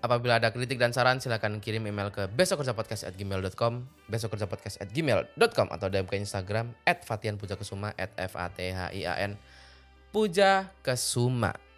[0.05, 6.77] Apabila ada kritik dan saran silahkan kirim email ke besokkerjapodcast@gmail.com, besokkerjapodcast@gmail.com atau DM ke Instagram
[6.85, 9.41] @fatianpujakesuma @f-a-t-h-i-a-n
[10.13, 11.64] Puja Kesuma.